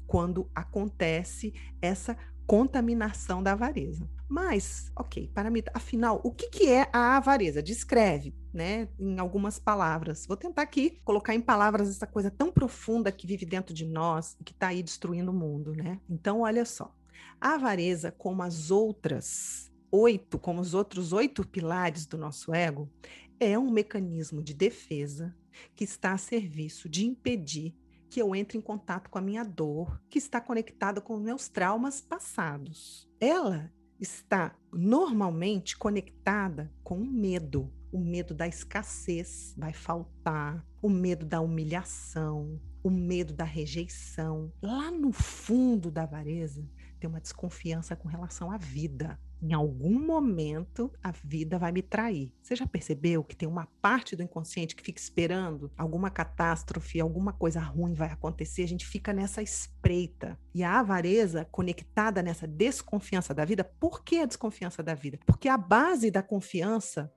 quando 0.07 0.49
acontece 0.55 1.53
essa 1.79 2.17
contaminação 2.47 3.43
da 3.43 3.51
avareza. 3.51 4.09
Mas, 4.33 4.91
ok, 4.95 5.29
para 5.31 5.51
mim, 5.51 5.61
afinal, 5.75 6.19
o 6.23 6.31
que, 6.31 6.49
que 6.49 6.67
é 6.67 6.89
a 6.91 7.17
avareza? 7.17 7.61
Descreve, 7.61 8.33
né, 8.51 8.89
em 8.99 9.19
algumas 9.19 9.59
palavras. 9.59 10.25
Vou 10.25 10.35
tentar 10.35 10.63
aqui 10.63 10.99
colocar 11.05 11.35
em 11.35 11.39
palavras 11.39 11.87
essa 11.87 12.07
coisa 12.07 12.31
tão 12.31 12.51
profunda 12.51 13.11
que 13.11 13.27
vive 13.27 13.45
dentro 13.45 13.75
de 13.75 13.85
nós 13.85 14.35
e 14.41 14.43
que 14.43 14.51
está 14.51 14.69
aí 14.69 14.81
destruindo 14.81 15.29
o 15.29 15.35
mundo, 15.35 15.75
né? 15.75 15.99
Então, 16.09 16.41
olha 16.41 16.65
só. 16.65 16.91
A 17.39 17.53
avareza, 17.53 18.11
como 18.11 18.41
as 18.41 18.71
outras 18.71 19.71
oito, 19.91 20.39
como 20.39 20.61
os 20.61 20.73
outros 20.73 21.13
oito 21.13 21.47
pilares 21.47 22.07
do 22.07 22.17
nosso 22.17 22.55
ego, 22.55 22.91
é 23.39 23.55
um 23.59 23.69
mecanismo 23.69 24.41
de 24.41 24.55
defesa 24.55 25.31
que 25.75 25.83
está 25.83 26.13
a 26.13 26.17
serviço 26.17 26.89
de 26.89 27.05
impedir 27.05 27.75
que 28.09 28.19
eu 28.19 28.35
entre 28.35 28.57
em 28.57 28.61
contato 28.61 29.11
com 29.11 29.19
a 29.19 29.21
minha 29.21 29.43
dor, 29.43 30.01
que 30.09 30.17
está 30.17 30.41
conectada 30.41 30.99
com 30.99 31.17
meus 31.17 31.47
traumas 31.49 32.01
passados. 32.01 33.07
Ela 33.19 33.71
está 34.03 34.53
normalmente 34.71 35.77
conectada 35.77 36.69
com 36.83 36.99
o 36.99 37.05
medo, 37.05 37.73
o 37.91 37.97
medo 37.97 38.33
da 38.33 38.47
escassez, 38.47 39.55
vai 39.57 39.71
faltar, 39.71 40.65
o 40.81 40.89
medo 40.89 41.25
da 41.25 41.39
humilhação, 41.39 42.59
o 42.83 42.89
medo 42.89 43.33
da 43.33 43.45
rejeição. 43.45 44.51
Lá 44.61 44.91
no 44.91 45.13
fundo 45.13 45.89
da 45.89 46.03
avareza 46.03 46.69
tem 46.99 47.09
uma 47.09 47.21
desconfiança 47.21 47.95
com 47.95 48.09
relação 48.09 48.51
à 48.51 48.57
vida 48.57 49.17
em 49.43 49.51
algum 49.51 49.99
momento 49.99 50.89
a 51.03 51.11
vida 51.11 51.59
vai 51.59 51.73
me 51.73 51.81
trair. 51.81 52.31
Você 52.41 52.55
já 52.55 52.65
percebeu 52.65 53.25
que 53.25 53.35
tem 53.35 53.47
uma 53.47 53.67
parte 53.81 54.15
do 54.15 54.23
inconsciente 54.23 54.73
que 54.73 54.81
fica 54.81 55.01
esperando 55.01 55.69
alguma 55.77 56.09
catástrofe, 56.09 57.01
alguma 57.01 57.33
coisa 57.33 57.59
ruim 57.59 57.93
vai 57.93 58.09
acontecer? 58.09 58.63
A 58.63 58.67
gente 58.67 58.87
fica 58.87 59.11
nessa 59.11 59.41
espreita. 59.41 60.39
E 60.55 60.63
a 60.63 60.79
avareza, 60.79 61.45
conectada 61.51 62.23
nessa 62.23 62.47
desconfiança 62.47 63.33
da 63.33 63.43
vida, 63.43 63.65
por 63.65 64.01
que 64.01 64.19
a 64.19 64.25
desconfiança 64.25 64.81
da 64.81 64.93
vida? 64.93 65.19
Porque 65.25 65.49
a 65.49 65.57
base 65.57 66.09
da 66.09 66.23
confiança 66.23 67.11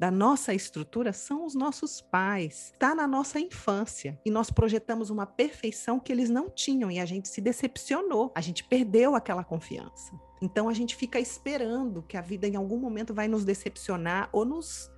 da 0.00 0.10
nossa 0.10 0.54
estrutura 0.54 1.12
são 1.12 1.44
os 1.44 1.54
nossos 1.54 2.00
pais. 2.00 2.70
Está 2.72 2.94
na 2.94 3.06
nossa 3.06 3.38
infância. 3.38 4.18
E 4.24 4.30
nós 4.30 4.50
projetamos 4.50 5.10
uma 5.10 5.26
perfeição 5.26 6.00
que 6.00 6.10
eles 6.10 6.30
não 6.30 6.48
tinham 6.48 6.90
e 6.90 6.98
a 6.98 7.04
gente 7.04 7.28
se 7.28 7.38
decepcionou. 7.38 8.32
A 8.34 8.40
gente 8.40 8.64
perdeu 8.64 9.14
aquela 9.14 9.44
confiança. 9.44 10.18
Então 10.40 10.70
a 10.70 10.72
gente 10.72 10.96
fica 10.96 11.20
esperando 11.20 12.02
que 12.02 12.16
a 12.16 12.22
vida 12.22 12.48
em 12.48 12.56
algum 12.56 12.78
momento 12.78 13.12
vai 13.12 13.28
nos 13.28 13.44
decepcionar 13.44 14.30
ou 14.32 14.46
nos 14.46 14.90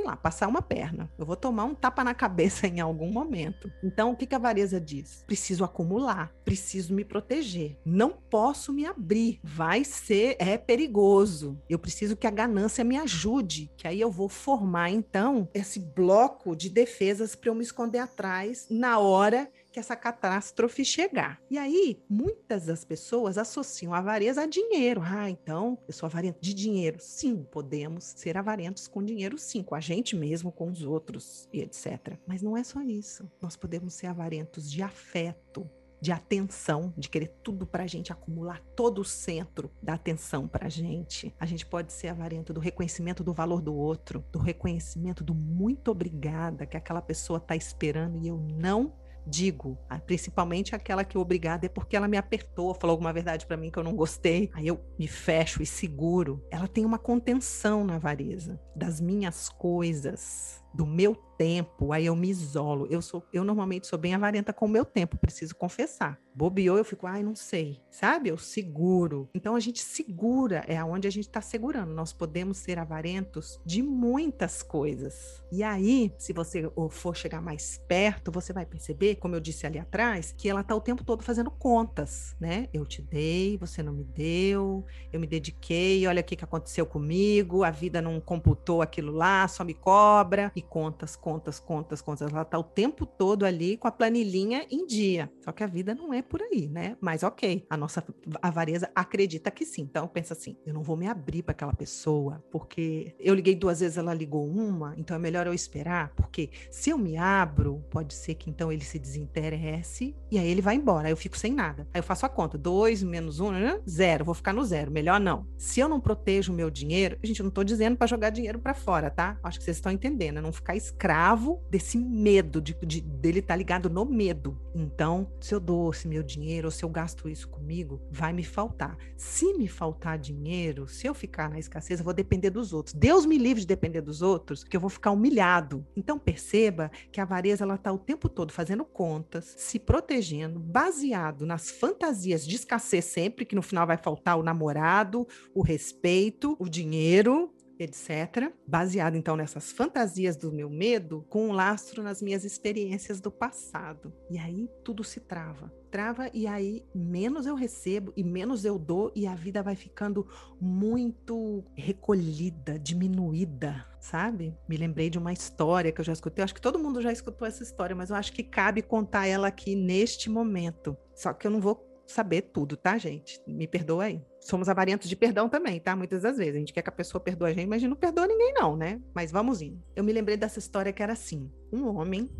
sei 0.00 0.04
lá, 0.04 0.16
passar 0.16 0.48
uma 0.48 0.62
perna. 0.62 1.10
Eu 1.18 1.26
vou 1.26 1.36
tomar 1.36 1.64
um 1.64 1.74
tapa 1.74 2.02
na 2.02 2.14
cabeça 2.14 2.66
em 2.66 2.80
algum 2.80 3.12
momento. 3.12 3.70
Então, 3.82 4.10
o 4.10 4.16
que, 4.16 4.26
que 4.26 4.34
a 4.34 4.38
Vareza 4.38 4.80
diz? 4.80 5.22
Preciso 5.26 5.62
acumular, 5.62 6.32
preciso 6.44 6.94
me 6.94 7.04
proteger. 7.04 7.76
Não 7.84 8.10
posso 8.10 8.72
me 8.72 8.86
abrir. 8.86 9.38
Vai 9.42 9.84
ser, 9.84 10.36
é 10.38 10.56
perigoso. 10.56 11.60
Eu 11.68 11.78
preciso 11.78 12.16
que 12.16 12.26
a 12.26 12.30
ganância 12.30 12.82
me 12.82 12.96
ajude, 12.96 13.70
que 13.76 13.86
aí 13.86 14.00
eu 14.00 14.10
vou 14.10 14.28
formar, 14.28 14.90
então, 14.90 15.48
esse 15.52 15.78
bloco 15.78 16.56
de 16.56 16.70
defesas 16.70 17.34
para 17.34 17.50
eu 17.50 17.54
me 17.54 17.62
esconder 17.62 17.98
atrás 17.98 18.66
na 18.70 18.98
hora 18.98 19.50
que 19.72 19.78
essa 19.78 19.96
catástrofe 19.96 20.84
chegar. 20.84 21.40
E 21.50 21.56
aí, 21.56 22.02
muitas 22.08 22.66
das 22.66 22.84
pessoas 22.84 23.38
associam 23.38 23.94
avareza 23.94 24.42
a 24.42 24.46
dinheiro. 24.46 25.00
Ah, 25.04 25.30
então, 25.30 25.78
eu 25.86 25.92
sou 25.92 26.06
avarento 26.06 26.40
de 26.40 26.52
dinheiro. 26.52 26.98
Sim, 27.00 27.46
podemos 27.50 28.04
ser 28.04 28.36
avarentos 28.36 28.88
com 28.88 29.02
dinheiro, 29.02 29.38
sim, 29.38 29.62
com 29.62 29.74
a 29.74 29.80
gente 29.80 30.16
mesmo, 30.16 30.50
com 30.50 30.70
os 30.70 30.82
outros 30.82 31.48
e 31.52 31.60
etc. 31.60 32.18
Mas 32.26 32.42
não 32.42 32.56
é 32.56 32.64
só 32.64 32.82
isso. 32.82 33.30
Nós 33.40 33.56
podemos 33.56 33.94
ser 33.94 34.06
avarentos 34.06 34.70
de 34.70 34.82
afeto, 34.82 35.68
de 36.00 36.10
atenção, 36.10 36.94
de 36.96 37.08
querer 37.08 37.28
tudo 37.42 37.66
para 37.66 37.84
a 37.84 37.86
gente, 37.86 38.10
acumular 38.10 38.62
todo 38.74 39.02
o 39.02 39.04
centro 39.04 39.70
da 39.82 39.94
atenção 39.94 40.48
para 40.48 40.66
a 40.66 40.70
gente. 40.70 41.34
A 41.38 41.44
gente 41.44 41.66
pode 41.66 41.92
ser 41.92 42.08
avarento 42.08 42.54
do 42.54 42.60
reconhecimento 42.60 43.22
do 43.22 43.34
valor 43.34 43.60
do 43.60 43.74
outro, 43.74 44.24
do 44.32 44.38
reconhecimento 44.38 45.22
do 45.22 45.34
muito 45.34 45.90
obrigada 45.90 46.66
que 46.66 46.76
aquela 46.76 47.02
pessoa 47.02 47.36
está 47.36 47.54
esperando 47.54 48.16
e 48.16 48.26
eu 48.26 48.38
não 48.38 48.94
digo, 49.26 49.78
principalmente 50.06 50.74
aquela 50.74 51.04
que 51.04 51.18
obrigada 51.18 51.66
é 51.66 51.68
porque 51.68 51.96
ela 51.96 52.08
me 52.08 52.16
apertou, 52.16 52.74
falou 52.74 52.94
alguma 52.94 53.12
verdade 53.12 53.46
para 53.46 53.56
mim 53.56 53.70
que 53.70 53.78
eu 53.78 53.84
não 53.84 53.94
gostei, 53.94 54.50
aí 54.54 54.66
eu 54.66 54.80
me 54.98 55.06
fecho 55.06 55.62
e 55.62 55.66
seguro. 55.66 56.44
Ela 56.50 56.68
tem 56.68 56.84
uma 56.84 56.98
contenção 56.98 57.84
na 57.84 57.96
avareza 57.96 58.60
das 58.74 59.00
minhas 59.00 59.48
coisas, 59.48 60.59
do 60.72 60.86
meu 60.86 61.16
tempo, 61.40 61.90
aí 61.90 62.04
eu 62.04 62.14
me 62.14 62.28
isolo. 62.28 62.86
Eu 62.90 63.00
sou, 63.00 63.24
eu 63.32 63.42
normalmente 63.42 63.86
sou 63.86 63.98
bem 63.98 64.14
avarenta 64.14 64.52
com 64.52 64.66
o 64.66 64.68
meu 64.68 64.84
tempo, 64.84 65.16
preciso 65.16 65.56
confessar. 65.56 66.20
Bobeou, 66.34 66.76
eu 66.76 66.84
fico, 66.84 67.06
ai, 67.06 67.22
não 67.22 67.34
sei, 67.34 67.80
sabe? 67.90 68.28
Eu 68.28 68.36
seguro. 68.36 69.28
Então 69.34 69.56
a 69.56 69.60
gente 69.60 69.80
segura, 69.80 70.62
é 70.68 70.76
aonde 70.76 71.08
a 71.08 71.10
gente 71.10 71.26
está 71.26 71.40
segurando. 71.40 71.94
Nós 71.94 72.12
podemos 72.12 72.58
ser 72.58 72.78
avarentos 72.78 73.58
de 73.64 73.82
muitas 73.82 74.62
coisas. 74.62 75.42
E 75.50 75.62
aí, 75.62 76.12
se 76.18 76.34
você 76.34 76.70
for 76.90 77.16
chegar 77.16 77.40
mais 77.40 77.82
perto, 77.88 78.30
você 78.30 78.52
vai 78.52 78.66
perceber, 78.66 79.16
como 79.16 79.34
eu 79.34 79.40
disse 79.40 79.66
ali 79.66 79.78
atrás, 79.78 80.34
que 80.36 80.48
ela 80.48 80.60
está 80.60 80.74
o 80.74 80.80
tempo 80.80 81.02
todo 81.02 81.24
fazendo 81.24 81.50
contas, 81.50 82.36
né? 82.38 82.68
Eu 82.72 82.84
te 82.84 83.00
dei, 83.00 83.56
você 83.56 83.82
não 83.82 83.94
me 83.94 84.04
deu, 84.04 84.84
eu 85.10 85.18
me 85.18 85.26
dediquei, 85.26 86.06
olha 86.06 86.20
o 86.20 86.24
que, 86.24 86.36
que 86.36 86.44
aconteceu 86.44 86.84
comigo, 86.84 87.64
a 87.64 87.70
vida 87.70 88.02
não 88.02 88.20
computou 88.20 88.82
aquilo 88.82 89.10
lá, 89.10 89.48
só 89.48 89.64
me 89.64 89.74
cobra, 89.74 90.52
e 90.60 90.62
contas, 90.62 91.16
contas 91.16 91.58
contas, 91.58 92.02
contas. 92.02 92.32
Ela 92.32 92.42
está 92.42 92.58
o 92.58 92.64
tempo 92.64 93.06
todo 93.06 93.44
ali 93.44 93.76
com 93.76 93.88
a 93.88 93.92
planilhinha 93.92 94.66
em 94.70 94.86
dia. 94.86 95.30
Só 95.40 95.52
que 95.52 95.64
a 95.64 95.66
vida 95.66 95.94
não 95.94 96.12
é 96.12 96.22
por 96.22 96.42
aí, 96.42 96.68
né? 96.68 96.96
Mas 97.00 97.22
ok, 97.22 97.66
a 97.68 97.76
nossa 97.76 98.04
avareza 98.40 98.90
acredita 98.94 99.50
que 99.50 99.64
sim. 99.64 99.82
Então 99.82 100.06
pensa 100.06 100.34
assim: 100.34 100.56
eu 100.64 100.74
não 100.74 100.82
vou 100.82 100.96
me 100.96 101.06
abrir 101.06 101.42
para 101.42 101.52
aquela 101.52 101.72
pessoa, 101.72 102.44
porque 102.50 103.14
eu 103.18 103.34
liguei 103.34 103.54
duas 103.54 103.80
vezes, 103.80 103.98
ela 103.98 104.14
ligou 104.14 104.46
uma, 104.46 104.94
então 104.96 105.16
é 105.16 105.18
melhor 105.18 105.46
eu 105.46 105.54
esperar, 105.54 106.12
porque 106.14 106.50
se 106.70 106.90
eu 106.90 106.98
me 106.98 107.16
abro, 107.16 107.84
pode 107.90 108.14
ser 108.14 108.34
que 108.34 108.50
então 108.50 108.70
ele 108.70 108.84
se 108.84 108.98
desinteresse 108.98 110.14
e 110.30 110.38
aí 110.38 110.48
ele 110.48 110.62
vai 110.62 110.74
embora. 110.74 111.08
Aí 111.08 111.12
eu 111.12 111.16
fico 111.16 111.38
sem 111.38 111.52
nada. 111.52 111.86
Aí 111.94 112.00
eu 112.00 112.04
faço 112.04 112.26
a 112.26 112.28
conta: 112.28 112.58
dois 112.58 113.02
menos 113.02 113.40
um, 113.40 113.50
né? 113.50 113.80
zero. 113.88 114.24
Vou 114.24 114.34
ficar 114.34 114.52
no 114.52 114.64
zero. 114.64 114.90
Melhor 114.90 115.20
não. 115.20 115.46
Se 115.56 115.80
eu 115.80 115.88
não 115.88 116.00
protejo 116.00 116.52
o 116.52 116.56
meu 116.56 116.70
dinheiro, 116.70 117.18
gente, 117.22 117.40
eu 117.40 117.44
não 117.44 117.48
estou 117.48 117.64
dizendo 117.64 117.96
para 117.96 118.06
jogar 118.06 118.30
dinheiro 118.30 118.58
para 118.58 118.74
fora, 118.74 119.10
tá? 119.10 119.38
Acho 119.42 119.58
que 119.58 119.64
vocês 119.64 119.76
estão 119.76 119.90
entendendo. 119.90 120.38
É 120.38 120.42
não 120.42 120.49
ficar 120.52 120.76
escravo 120.76 121.00
escravo 121.20 121.62
desse 121.70 121.98
medo, 121.98 122.60
de, 122.60 122.76
de 122.82 123.00
dele 123.00 123.40
estar 123.40 123.54
tá 123.54 123.56
ligado 123.56 123.88
no 123.90 124.04
medo. 124.04 124.58
Então, 124.74 125.30
se 125.40 125.54
eu 125.54 125.60
dou 125.60 125.90
esse 125.90 126.06
meu 126.06 126.22
dinheiro, 126.22 126.68
ou 126.68 126.70
se 126.70 126.84
eu 126.84 126.88
gasto 126.88 127.28
isso 127.28 127.48
comigo, 127.48 128.00
vai 128.10 128.32
me 128.32 128.44
faltar. 128.44 128.96
Se 129.16 129.52
me 129.54 129.66
faltar 129.66 130.18
dinheiro, 130.18 130.86
se 130.86 131.06
eu 131.06 131.14
ficar 131.14 131.48
na 131.48 131.58
escassez, 131.58 132.00
eu 132.00 132.04
vou 132.04 132.14
depender 132.14 132.50
dos 132.50 132.72
outros. 132.72 132.94
Deus 132.94 133.26
me 133.26 133.38
livre 133.38 133.60
de 133.60 133.66
depender 133.66 134.00
dos 134.00 134.22
outros, 134.22 134.62
que 134.62 134.76
eu 134.76 134.80
vou 134.80 134.90
ficar 134.90 135.10
humilhado. 135.10 135.86
Então, 135.96 136.18
perceba 136.18 136.90
que 137.10 137.20
a 137.20 137.24
avareza 137.24 137.64
ela 137.64 137.74
está 137.74 137.92
o 137.92 137.98
tempo 137.98 138.28
todo 138.28 138.52
fazendo 138.52 138.84
contas, 138.84 139.54
se 139.56 139.78
protegendo, 139.78 140.60
baseado 140.60 141.44
nas 141.44 141.70
fantasias 141.70 142.46
de 142.46 142.56
escassez 142.56 143.04
sempre, 143.04 143.44
que 143.44 143.56
no 143.56 143.62
final 143.62 143.86
vai 143.86 143.96
faltar 143.96 144.38
o 144.38 144.42
namorado, 144.42 145.26
o 145.54 145.62
respeito, 145.62 146.56
o 146.58 146.68
dinheiro, 146.68 147.52
etc. 147.82 148.52
Baseado 148.66 149.16
então 149.16 149.36
nessas 149.36 149.72
fantasias 149.72 150.36
do 150.36 150.52
meu 150.52 150.68
medo, 150.68 151.24
com 151.28 151.48
um 151.48 151.52
lastro 151.52 152.02
nas 152.02 152.20
minhas 152.22 152.44
experiências 152.44 153.20
do 153.20 153.30
passado. 153.30 154.12
E 154.30 154.38
aí 154.38 154.68
tudo 154.84 155.02
se 155.04 155.20
trava. 155.20 155.72
Trava 155.90 156.30
e 156.32 156.46
aí 156.46 156.86
menos 156.94 157.46
eu 157.46 157.56
recebo 157.56 158.12
e 158.16 158.22
menos 158.22 158.64
eu 158.64 158.78
dou 158.78 159.10
e 159.14 159.26
a 159.26 159.34
vida 159.34 159.60
vai 159.62 159.74
ficando 159.74 160.26
muito 160.60 161.64
recolhida, 161.74 162.78
diminuída, 162.78 163.84
sabe? 164.00 164.56
Me 164.68 164.76
lembrei 164.76 165.10
de 165.10 165.18
uma 165.18 165.32
história 165.32 165.90
que 165.90 166.00
eu 166.00 166.04
já 166.04 166.12
escutei. 166.12 166.42
Eu 166.42 166.44
acho 166.44 166.54
que 166.54 166.60
todo 166.60 166.78
mundo 166.78 167.00
já 167.00 167.10
escutou 167.10 167.46
essa 167.46 167.62
história, 167.62 167.96
mas 167.96 168.10
eu 168.10 168.16
acho 168.16 168.32
que 168.32 168.44
cabe 168.44 168.82
contar 168.82 169.26
ela 169.26 169.48
aqui 169.48 169.74
neste 169.74 170.30
momento. 170.30 170.96
Só 171.14 171.32
que 171.32 171.46
eu 171.46 171.50
não 171.50 171.60
vou 171.60 171.89
saber 172.10 172.42
tudo, 172.42 172.76
tá, 172.76 172.98
gente? 172.98 173.40
Me 173.46 173.66
perdoa 173.66 174.04
aí. 174.04 174.22
Somos 174.40 174.68
avarentos 174.68 175.08
de 175.08 175.16
perdão 175.16 175.48
também, 175.48 175.80
tá? 175.80 175.94
Muitas 175.94 176.22
das 176.22 176.36
vezes. 176.36 176.56
A 176.56 176.58
gente 176.58 176.72
quer 176.72 176.82
que 176.82 176.88
a 176.88 176.92
pessoa 176.92 177.22
perdoe 177.22 177.50
a 177.50 177.54
gente, 177.54 177.68
mas 177.68 177.76
a 177.76 177.80
gente 177.80 177.90
não 177.90 177.96
perdoa 177.96 178.26
ninguém, 178.26 178.52
não, 178.54 178.76
né? 178.76 179.00
Mas 179.14 179.30
vamos 179.30 179.60
indo. 179.62 179.82
Eu 179.94 180.04
me 180.04 180.12
lembrei 180.12 180.36
dessa 180.36 180.58
história 180.58 180.92
que 180.92 181.02
era 181.02 181.12
assim: 181.12 181.50
um 181.72 181.86
homem 181.86 182.30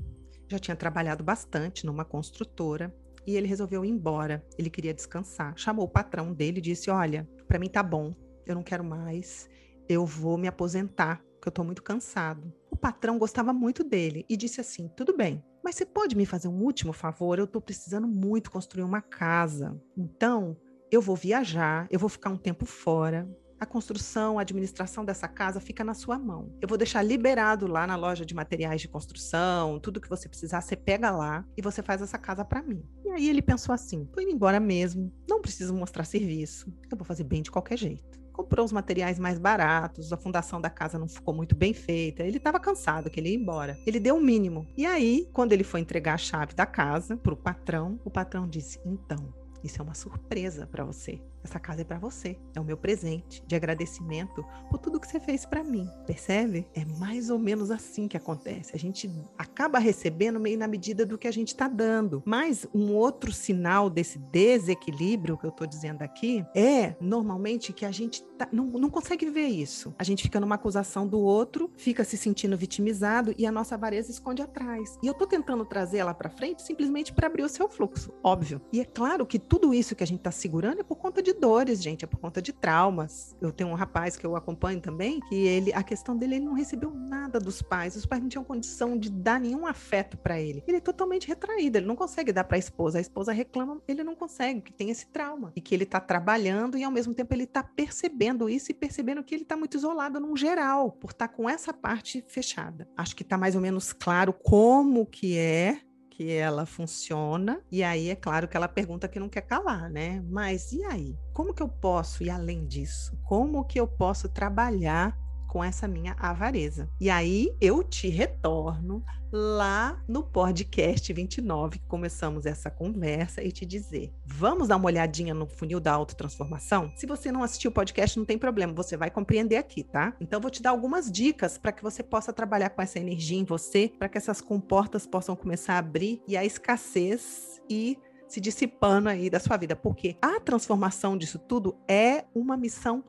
já 0.48 0.58
tinha 0.58 0.76
trabalhado 0.76 1.22
bastante 1.22 1.86
numa 1.86 2.04
construtora 2.04 2.94
e 3.26 3.36
ele 3.36 3.46
resolveu 3.46 3.84
ir 3.84 3.88
embora. 3.88 4.44
Ele 4.58 4.70
queria 4.70 4.94
descansar. 4.94 5.54
Chamou 5.56 5.84
o 5.84 5.90
patrão 5.90 6.32
dele 6.32 6.58
e 6.58 6.62
disse: 6.62 6.90
Olha, 6.90 7.28
para 7.46 7.58
mim 7.58 7.68
tá 7.68 7.82
bom, 7.82 8.14
eu 8.46 8.54
não 8.54 8.62
quero 8.62 8.84
mais, 8.84 9.48
eu 9.88 10.04
vou 10.04 10.36
me 10.36 10.48
aposentar, 10.48 11.22
porque 11.34 11.48
eu 11.48 11.52
tô 11.52 11.64
muito 11.64 11.82
cansado. 11.82 12.52
O 12.70 12.76
patrão 12.76 13.18
gostava 13.18 13.52
muito 13.52 13.84
dele 13.84 14.24
e 14.28 14.36
disse 14.36 14.60
assim: 14.60 14.88
Tudo 14.96 15.16
bem, 15.16 15.44
mas 15.62 15.76
você 15.76 15.84
pode 15.84 16.16
me 16.16 16.26
fazer 16.26 16.48
um 16.48 16.62
último 16.62 16.92
favor? 16.92 17.38
Eu 17.38 17.44
estou 17.44 17.60
precisando 17.60 18.08
muito 18.08 18.50
construir 18.50 18.82
uma 18.82 19.00
casa. 19.00 19.78
Então, 19.96 20.56
eu 20.90 21.00
vou 21.00 21.14
viajar, 21.14 21.86
eu 21.90 21.98
vou 21.98 22.08
ficar 22.08 22.30
um 22.30 22.36
tempo 22.36 22.66
fora. 22.66 23.28
A 23.58 23.66
construção, 23.66 24.38
a 24.38 24.42
administração 24.42 25.04
dessa 25.04 25.28
casa 25.28 25.60
fica 25.60 25.84
na 25.84 25.92
sua 25.92 26.18
mão. 26.18 26.50
Eu 26.62 26.68
vou 26.68 26.78
deixar 26.78 27.02
liberado 27.02 27.66
lá 27.66 27.86
na 27.86 27.94
loja 27.94 28.24
de 28.24 28.34
materiais 28.34 28.80
de 28.80 28.88
construção, 28.88 29.78
tudo 29.78 30.00
que 30.00 30.08
você 30.08 30.28
precisar, 30.30 30.62
você 30.62 30.74
pega 30.74 31.10
lá 31.10 31.44
e 31.56 31.60
você 31.60 31.82
faz 31.82 32.00
essa 32.00 32.16
casa 32.16 32.42
para 32.42 32.62
mim. 32.62 32.82
E 33.04 33.10
aí 33.10 33.28
ele 33.28 33.42
pensou 33.42 33.74
assim: 33.74 34.06
tô 34.06 34.20
indo 34.20 34.30
embora 34.30 34.58
mesmo, 34.58 35.12
não 35.28 35.42
preciso 35.42 35.74
mostrar 35.74 36.04
serviço, 36.04 36.72
eu 36.90 36.96
vou 36.96 37.04
fazer 37.04 37.24
bem 37.24 37.42
de 37.42 37.50
qualquer 37.50 37.76
jeito 37.76 38.19
comprou 38.50 38.66
os 38.66 38.72
materiais 38.72 39.16
mais 39.16 39.38
baratos, 39.38 40.12
a 40.12 40.16
fundação 40.16 40.60
da 40.60 40.68
casa 40.68 40.98
não 40.98 41.06
ficou 41.06 41.32
muito 41.32 41.54
bem 41.54 41.72
feita, 41.72 42.24
ele 42.24 42.38
estava 42.38 42.58
cansado, 42.58 43.08
que 43.08 43.20
ele 43.20 43.28
ia 43.28 43.36
embora. 43.36 43.78
Ele 43.86 44.00
deu 44.00 44.16
o 44.16 44.20
mínimo. 44.20 44.66
E 44.76 44.84
aí, 44.84 45.28
quando 45.32 45.52
ele 45.52 45.62
foi 45.62 45.78
entregar 45.78 46.14
a 46.14 46.18
chave 46.18 46.52
da 46.52 46.66
casa 46.66 47.16
para 47.16 47.32
o 47.32 47.36
patrão, 47.36 48.00
o 48.04 48.10
patrão 48.10 48.48
disse: 48.48 48.80
Então, 48.84 49.32
isso 49.62 49.80
é 49.80 49.84
uma 49.84 49.94
surpresa 49.94 50.66
para 50.66 50.84
você. 50.84 51.20
Essa 51.42 51.58
casa 51.58 51.82
é 51.82 51.84
para 51.84 51.98
você. 51.98 52.38
É 52.54 52.60
o 52.60 52.64
meu 52.64 52.76
presente 52.76 53.42
de 53.46 53.54
agradecimento 53.54 54.44
por 54.68 54.78
tudo 54.78 55.00
que 55.00 55.06
você 55.06 55.18
fez 55.18 55.44
para 55.44 55.64
mim. 55.64 55.88
Percebe? 56.06 56.66
É 56.74 56.84
mais 56.84 57.30
ou 57.30 57.38
menos 57.38 57.70
assim 57.70 58.06
que 58.06 58.16
acontece. 58.16 58.72
A 58.74 58.78
gente 58.78 59.10
acaba 59.38 59.78
recebendo 59.78 60.38
meio 60.38 60.58
na 60.58 60.68
medida 60.68 61.06
do 61.06 61.18
que 61.18 61.28
a 61.28 61.32
gente 61.32 61.48
está 61.48 61.68
dando. 61.68 62.22
Mas 62.24 62.66
um 62.74 62.92
outro 62.94 63.32
sinal 63.32 63.88
desse 63.88 64.18
desequilíbrio 64.18 65.36
que 65.36 65.46
eu 65.46 65.50
estou 65.50 65.66
dizendo 65.66 66.02
aqui 66.02 66.44
é 66.54 66.94
normalmente 67.00 67.72
que 67.72 67.84
a 67.84 67.90
gente 67.90 68.22
tá, 68.36 68.48
não, 68.52 68.66
não 68.66 68.90
consegue 68.90 69.28
ver 69.30 69.46
isso. 69.46 69.94
A 69.98 70.04
gente 70.04 70.22
fica 70.22 70.40
numa 70.40 70.54
acusação 70.54 71.06
do 71.06 71.18
outro, 71.18 71.70
fica 71.76 72.04
se 72.04 72.16
sentindo 72.16 72.56
vitimizado 72.56 73.34
e 73.36 73.46
a 73.46 73.52
nossa 73.52 73.74
avareza 73.74 74.10
esconde 74.10 74.42
atrás. 74.42 74.98
E 75.02 75.06
eu 75.06 75.12
estou 75.12 75.26
tentando 75.26 75.64
trazer 75.64 75.98
ela 75.98 76.14
para 76.14 76.30
frente 76.30 76.62
simplesmente 76.62 77.12
para 77.12 77.26
abrir 77.26 77.42
o 77.42 77.48
seu 77.48 77.68
fluxo, 77.68 78.12
óbvio. 78.22 78.60
E 78.72 78.80
é 78.80 78.84
claro 78.84 79.26
que 79.26 79.38
tudo 79.38 79.72
isso 79.72 79.94
que 79.94 80.04
a 80.04 80.06
gente 80.06 80.18
está 80.20 80.30
segurando 80.30 80.80
é 80.80 80.84
por 80.84 80.96
conta 80.96 81.22
de 81.22 81.29
de 81.32 81.40
dores, 81.40 81.82
gente, 81.82 82.04
é 82.04 82.08
por 82.08 82.18
conta 82.18 82.42
de 82.42 82.52
traumas. 82.52 83.36
Eu 83.40 83.52
tenho 83.52 83.70
um 83.70 83.74
rapaz 83.74 84.16
que 84.16 84.26
eu 84.26 84.34
acompanho 84.34 84.80
também, 84.80 85.20
que 85.20 85.34
ele, 85.34 85.72
a 85.72 85.82
questão 85.82 86.16
dele, 86.16 86.36
ele 86.36 86.44
não 86.44 86.54
recebeu 86.54 86.90
nada 86.92 87.38
dos 87.38 87.62
pais. 87.62 87.94
Os 87.94 88.04
pais 88.04 88.20
não 88.20 88.28
tinham 88.28 88.44
condição 88.44 88.98
de 88.98 89.10
dar 89.10 89.40
nenhum 89.40 89.66
afeto 89.66 90.16
para 90.16 90.40
ele. 90.40 90.64
Ele 90.66 90.78
é 90.78 90.80
totalmente 90.80 91.28
retraído, 91.28 91.78
ele 91.78 91.86
não 91.86 91.96
consegue 91.96 92.32
dar 92.32 92.44
para 92.44 92.56
a 92.56 92.58
esposa. 92.58 92.98
A 92.98 93.00
esposa 93.00 93.32
reclama, 93.32 93.80
ele 93.86 94.02
não 94.02 94.16
consegue, 94.16 94.60
que 94.60 94.72
tem 94.72 94.90
esse 94.90 95.06
trauma 95.06 95.52
e 95.54 95.60
que 95.60 95.74
ele 95.74 95.84
está 95.84 96.00
trabalhando 96.00 96.76
e 96.76 96.84
ao 96.84 96.90
mesmo 96.90 97.14
tempo 97.14 97.32
ele 97.34 97.44
está 97.44 97.62
percebendo 97.62 98.48
isso 98.48 98.72
e 98.72 98.74
percebendo 98.74 99.22
que 99.22 99.34
ele 99.34 99.42
está 99.42 99.56
muito 99.56 99.76
isolado 99.76 100.18
num 100.18 100.36
geral, 100.36 100.92
por 100.92 101.10
estar 101.10 101.28
tá 101.28 101.34
com 101.34 101.48
essa 101.48 101.72
parte 101.72 102.24
fechada. 102.26 102.88
Acho 102.96 103.14
que 103.14 103.22
está 103.22 103.38
mais 103.38 103.54
ou 103.54 103.60
menos 103.60 103.92
claro 103.92 104.32
como 104.32 105.06
que 105.06 105.38
é 105.38 105.80
que 106.20 106.30
ela 106.30 106.66
funciona. 106.66 107.62
E 107.72 107.82
aí 107.82 108.10
é 108.10 108.14
claro 108.14 108.46
que 108.46 108.54
ela 108.54 108.68
pergunta 108.68 109.08
que 109.08 109.18
não 109.18 109.26
quer 109.26 109.40
calar, 109.40 109.88
né? 109.88 110.22
Mas 110.28 110.70
e 110.70 110.84
aí? 110.84 111.18
Como 111.32 111.54
que 111.54 111.62
eu 111.62 111.68
posso 111.68 112.22
ir 112.22 112.28
além 112.28 112.66
disso? 112.66 113.18
Como 113.24 113.64
que 113.64 113.80
eu 113.80 113.86
posso 113.86 114.28
trabalhar 114.28 115.16
com 115.50 115.64
essa 115.64 115.88
minha 115.88 116.14
avareza. 116.16 116.88
E 117.00 117.10
aí 117.10 117.52
eu 117.60 117.82
te 117.82 118.08
retorno 118.08 119.04
lá 119.32 120.00
no 120.06 120.22
podcast 120.22 121.12
29 121.12 121.80
que 121.80 121.86
começamos 121.86 122.46
essa 122.46 122.70
conversa 122.70 123.42
e 123.42 123.50
te 123.50 123.66
dizer: 123.66 124.14
vamos 124.24 124.68
dar 124.68 124.76
uma 124.76 124.86
olhadinha 124.86 125.34
no 125.34 125.48
funil 125.48 125.80
da 125.80 125.92
autotransformação? 125.92 126.92
Se 126.94 127.04
você 127.04 127.32
não 127.32 127.42
assistiu 127.42 127.72
o 127.72 127.74
podcast, 127.74 128.16
não 128.16 128.24
tem 128.24 128.38
problema, 128.38 128.72
você 128.72 128.96
vai 128.96 129.10
compreender 129.10 129.56
aqui, 129.56 129.82
tá? 129.82 130.14
Então 130.20 130.40
vou 130.40 130.52
te 130.52 130.62
dar 130.62 130.70
algumas 130.70 131.10
dicas 131.10 131.58
para 131.58 131.72
que 131.72 131.82
você 131.82 132.00
possa 132.00 132.32
trabalhar 132.32 132.70
com 132.70 132.80
essa 132.80 133.00
energia 133.00 133.38
em 133.38 133.44
você, 133.44 133.92
para 133.98 134.08
que 134.08 134.18
essas 134.18 134.40
comportas 134.40 135.04
possam 135.04 135.34
começar 135.34 135.74
a 135.74 135.78
abrir 135.78 136.22
e 136.28 136.36
a 136.36 136.44
escassez 136.44 137.60
e 137.68 137.98
se 138.28 138.40
dissipando 138.40 139.08
aí 139.08 139.28
da 139.28 139.40
sua 139.40 139.56
vida, 139.56 139.74
porque 139.74 140.16
a 140.22 140.38
transformação 140.38 141.18
disso 141.18 141.40
tudo 141.40 141.76
é 141.88 142.24
uma 142.32 142.56
missão 142.56 143.02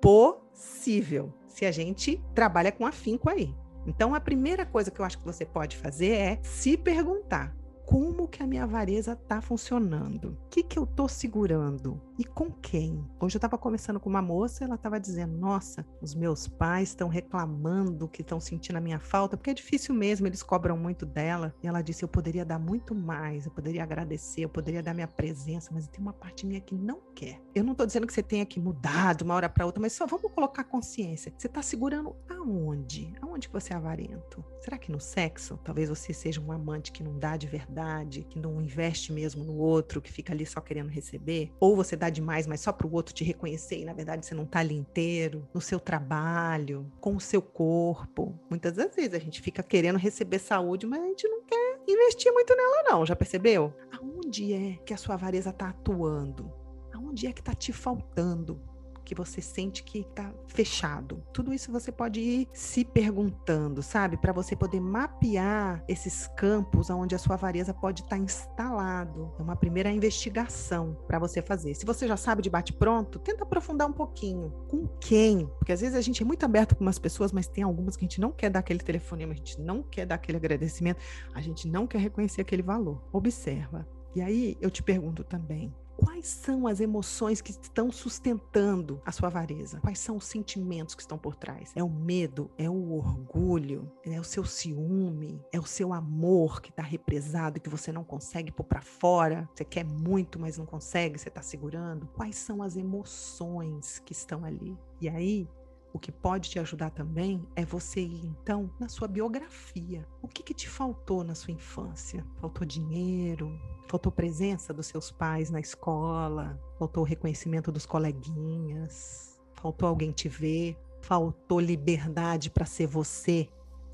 possível 0.00 1.34
se 1.52 1.66
a 1.66 1.70
gente 1.70 2.22
trabalha 2.34 2.72
com 2.72 2.86
afinco 2.86 3.28
aí. 3.28 3.54
Então, 3.86 4.14
a 4.14 4.20
primeira 4.20 4.64
coisa 4.64 4.90
que 4.90 5.00
eu 5.00 5.04
acho 5.04 5.18
que 5.18 5.24
você 5.24 5.44
pode 5.44 5.76
fazer 5.76 6.12
é 6.12 6.38
se 6.42 6.76
perguntar: 6.76 7.54
como 7.84 8.28
que 8.28 8.42
a 8.42 8.46
minha 8.46 8.62
avareza 8.62 9.12
está 9.12 9.40
funcionando? 9.40 10.38
O 10.46 10.48
que, 10.48 10.62
que 10.62 10.78
eu 10.78 10.84
estou 10.84 11.08
segurando? 11.08 12.00
E 12.22 12.24
com 12.24 12.52
quem? 12.52 13.04
Hoje 13.20 13.34
eu 13.34 13.38
estava 13.38 13.58
conversando 13.58 13.98
com 13.98 14.08
uma 14.08 14.22
moça, 14.22 14.62
ela 14.62 14.76
estava 14.76 15.00
dizendo: 15.00 15.36
Nossa, 15.36 15.84
os 16.00 16.14
meus 16.14 16.46
pais 16.46 16.90
estão 16.90 17.08
reclamando 17.08 18.06
que 18.06 18.22
estão 18.22 18.38
sentindo 18.38 18.76
a 18.76 18.80
minha 18.80 19.00
falta, 19.00 19.36
porque 19.36 19.50
é 19.50 19.54
difícil 19.54 19.92
mesmo, 19.92 20.28
eles 20.28 20.40
cobram 20.40 20.76
muito 20.76 21.04
dela. 21.04 21.52
E 21.60 21.66
ela 21.66 21.82
disse: 21.82 22.04
Eu 22.04 22.08
poderia 22.08 22.44
dar 22.44 22.60
muito 22.60 22.94
mais, 22.94 23.44
eu 23.44 23.50
poderia 23.50 23.82
agradecer, 23.82 24.42
eu 24.42 24.48
poderia 24.48 24.80
dar 24.80 24.94
minha 24.94 25.08
presença, 25.08 25.70
mas 25.74 25.88
tem 25.88 26.00
uma 26.00 26.12
parte 26.12 26.46
minha 26.46 26.60
que 26.60 26.76
não 26.76 27.00
quer. 27.12 27.40
Eu 27.56 27.64
não 27.64 27.72
estou 27.72 27.84
dizendo 27.84 28.06
que 28.06 28.12
você 28.12 28.22
tenha 28.22 28.46
que 28.46 28.60
mudar 28.60 29.16
de 29.16 29.24
uma 29.24 29.34
hora 29.34 29.48
para 29.48 29.66
outra, 29.66 29.80
mas 29.80 29.92
só 29.92 30.06
vamos 30.06 30.30
colocar 30.30 30.62
consciência. 30.62 31.34
Você 31.36 31.48
está 31.48 31.60
segurando 31.60 32.14
aonde? 32.30 33.12
Aonde 33.20 33.48
que 33.48 33.52
você 33.52 33.72
é 33.72 33.76
avarento? 33.76 34.44
Será 34.60 34.78
que 34.78 34.92
no 34.92 35.00
sexo? 35.00 35.58
Talvez 35.64 35.88
você 35.88 36.12
seja 36.12 36.40
um 36.40 36.52
amante 36.52 36.92
que 36.92 37.02
não 37.02 37.18
dá 37.18 37.36
de 37.36 37.48
verdade, 37.48 38.22
que 38.22 38.38
não 38.38 38.62
investe 38.62 39.12
mesmo 39.12 39.42
no 39.42 39.56
outro, 39.56 40.00
que 40.00 40.12
fica 40.12 40.32
ali 40.32 40.46
só 40.46 40.60
querendo 40.60 40.88
receber? 40.88 41.52
Ou 41.58 41.74
você 41.74 41.96
dá 41.96 42.11
demais, 42.12 42.46
mas 42.46 42.60
só 42.60 42.72
para 42.72 42.86
o 42.86 42.92
outro 42.92 43.14
te 43.14 43.24
reconhecer 43.24 43.80
e 43.80 43.84
na 43.84 43.92
verdade 43.92 44.24
você 44.24 44.34
não 44.34 44.44
está 44.44 44.60
ali 44.60 44.76
inteiro? 44.76 45.48
No 45.52 45.60
seu 45.60 45.80
trabalho, 45.80 46.86
com 47.00 47.16
o 47.16 47.20
seu 47.20 47.42
corpo? 47.42 48.38
Muitas 48.48 48.74
das 48.74 48.94
vezes 48.94 49.14
a 49.14 49.18
gente 49.18 49.40
fica 49.40 49.62
querendo 49.62 49.98
receber 49.98 50.38
saúde, 50.38 50.86
mas 50.86 51.02
a 51.02 51.06
gente 51.06 51.26
não 51.26 51.42
quer 51.42 51.80
investir 51.88 52.32
muito 52.32 52.54
nela, 52.54 52.82
não. 52.84 53.06
Já 53.06 53.16
percebeu? 53.16 53.74
Aonde 53.92 54.52
é 54.52 54.76
que 54.84 54.94
a 54.94 54.96
sua 54.96 55.14
avareza 55.14 55.50
está 55.50 55.70
atuando? 55.70 56.52
Aonde 56.92 57.26
é 57.26 57.32
que 57.32 57.40
está 57.40 57.54
te 57.54 57.72
faltando? 57.72 58.60
Que 59.02 59.14
você 59.14 59.40
sente 59.40 59.82
que 59.82 60.00
está 60.00 60.32
fechado. 60.46 61.22
Tudo 61.32 61.52
isso 61.52 61.72
você 61.72 61.90
pode 61.90 62.20
ir 62.20 62.48
se 62.52 62.84
perguntando, 62.84 63.82
sabe? 63.82 64.16
Para 64.16 64.32
você 64.32 64.54
poder 64.54 64.80
mapear 64.80 65.84
esses 65.88 66.26
campos 66.36 66.90
onde 66.90 67.14
a 67.14 67.18
sua 67.18 67.34
avareza 67.34 67.74
pode 67.74 68.02
estar 68.02 68.16
tá 68.16 68.22
instalado. 68.22 69.32
É 69.38 69.42
uma 69.42 69.56
primeira 69.56 69.90
investigação 69.90 70.96
para 71.06 71.18
você 71.18 71.42
fazer. 71.42 71.74
Se 71.74 71.86
você 71.86 72.06
já 72.06 72.16
sabe 72.16 72.42
de 72.42 72.50
bate-pronto, 72.50 73.18
tenta 73.18 73.44
aprofundar 73.44 73.88
um 73.88 73.92
pouquinho. 73.92 74.50
Com 74.68 74.86
quem? 75.00 75.46
Porque 75.58 75.72
às 75.72 75.80
vezes 75.80 75.96
a 75.96 76.00
gente 76.00 76.22
é 76.22 76.26
muito 76.26 76.44
aberto 76.44 76.76
com 76.76 76.82
umas 76.82 76.98
pessoas, 76.98 77.32
mas 77.32 77.46
tem 77.46 77.64
algumas 77.64 77.96
que 77.96 78.04
a 78.04 78.08
gente 78.08 78.20
não 78.20 78.32
quer 78.32 78.50
dar 78.50 78.60
aquele 78.60 78.80
telefonema, 78.80 79.32
a 79.32 79.36
gente 79.36 79.60
não 79.60 79.82
quer 79.82 80.06
dar 80.06 80.16
aquele 80.16 80.38
agradecimento, 80.38 81.00
a 81.34 81.40
gente 81.40 81.68
não 81.68 81.86
quer 81.86 81.98
reconhecer 81.98 82.40
aquele 82.40 82.62
valor. 82.62 83.02
Observa. 83.12 83.86
E 84.14 84.20
aí 84.20 84.58
eu 84.60 84.70
te 84.70 84.82
pergunto 84.82 85.24
também, 85.24 85.74
Quais 85.96 86.26
são 86.26 86.66
as 86.66 86.80
emoções 86.80 87.40
que 87.40 87.50
estão 87.50 87.90
sustentando 87.90 89.00
a 89.04 89.12
sua 89.12 89.28
avareza? 89.28 89.80
Quais 89.80 89.98
são 89.98 90.16
os 90.16 90.24
sentimentos 90.24 90.94
que 90.94 91.02
estão 91.02 91.18
por 91.18 91.36
trás? 91.36 91.72
É 91.74 91.82
o 91.82 91.88
medo? 91.88 92.50
É 92.58 92.68
o 92.68 92.92
orgulho? 92.92 93.90
É 94.04 94.18
o 94.18 94.24
seu 94.24 94.44
ciúme? 94.44 95.40
É 95.52 95.58
o 95.58 95.66
seu 95.66 95.92
amor 95.92 96.60
que 96.60 96.70
está 96.70 96.82
represado 96.82 97.58
e 97.58 97.60
que 97.60 97.68
você 97.68 97.92
não 97.92 98.04
consegue 98.04 98.52
pôr 98.52 98.64
para 98.64 98.82
fora? 98.82 99.48
Você 99.54 99.64
quer 99.64 99.84
muito, 99.84 100.38
mas 100.38 100.58
não 100.58 100.66
consegue, 100.66 101.18
você 101.18 101.28
está 101.28 101.42
segurando? 101.42 102.06
Quais 102.08 102.36
são 102.36 102.62
as 102.62 102.76
emoções 102.76 103.98
que 104.00 104.12
estão 104.12 104.44
ali? 104.44 104.76
E 105.00 105.08
aí, 105.08 105.48
o 105.92 105.98
que 105.98 106.10
pode 106.10 106.48
te 106.48 106.58
ajudar 106.58 106.90
também 106.90 107.46
é 107.54 107.64
você 107.64 108.00
ir, 108.00 108.24
então, 108.24 108.70
na 108.80 108.88
sua 108.88 109.06
biografia. 109.06 110.06
O 110.22 110.28
que, 110.28 110.42
que 110.42 110.54
te 110.54 110.68
faltou 110.68 111.22
na 111.22 111.34
sua 111.34 111.52
infância? 111.52 112.24
Faltou 112.40 112.66
dinheiro? 112.66 113.60
Faltou 113.88 114.10
presença 114.10 114.72
dos 114.72 114.86
seus 114.86 115.10
pais 115.10 115.50
na 115.50 115.60
escola? 115.60 116.58
Faltou 116.78 117.04
reconhecimento 117.04 117.70
dos 117.70 117.84
coleguinhas? 117.84 119.38
Faltou 119.52 119.86
alguém 119.86 120.12
te 120.12 120.28
ver? 120.28 120.78
Faltou 121.02 121.60
liberdade 121.60 122.48
para 122.48 122.64
ser 122.64 122.86
você? 122.86 123.48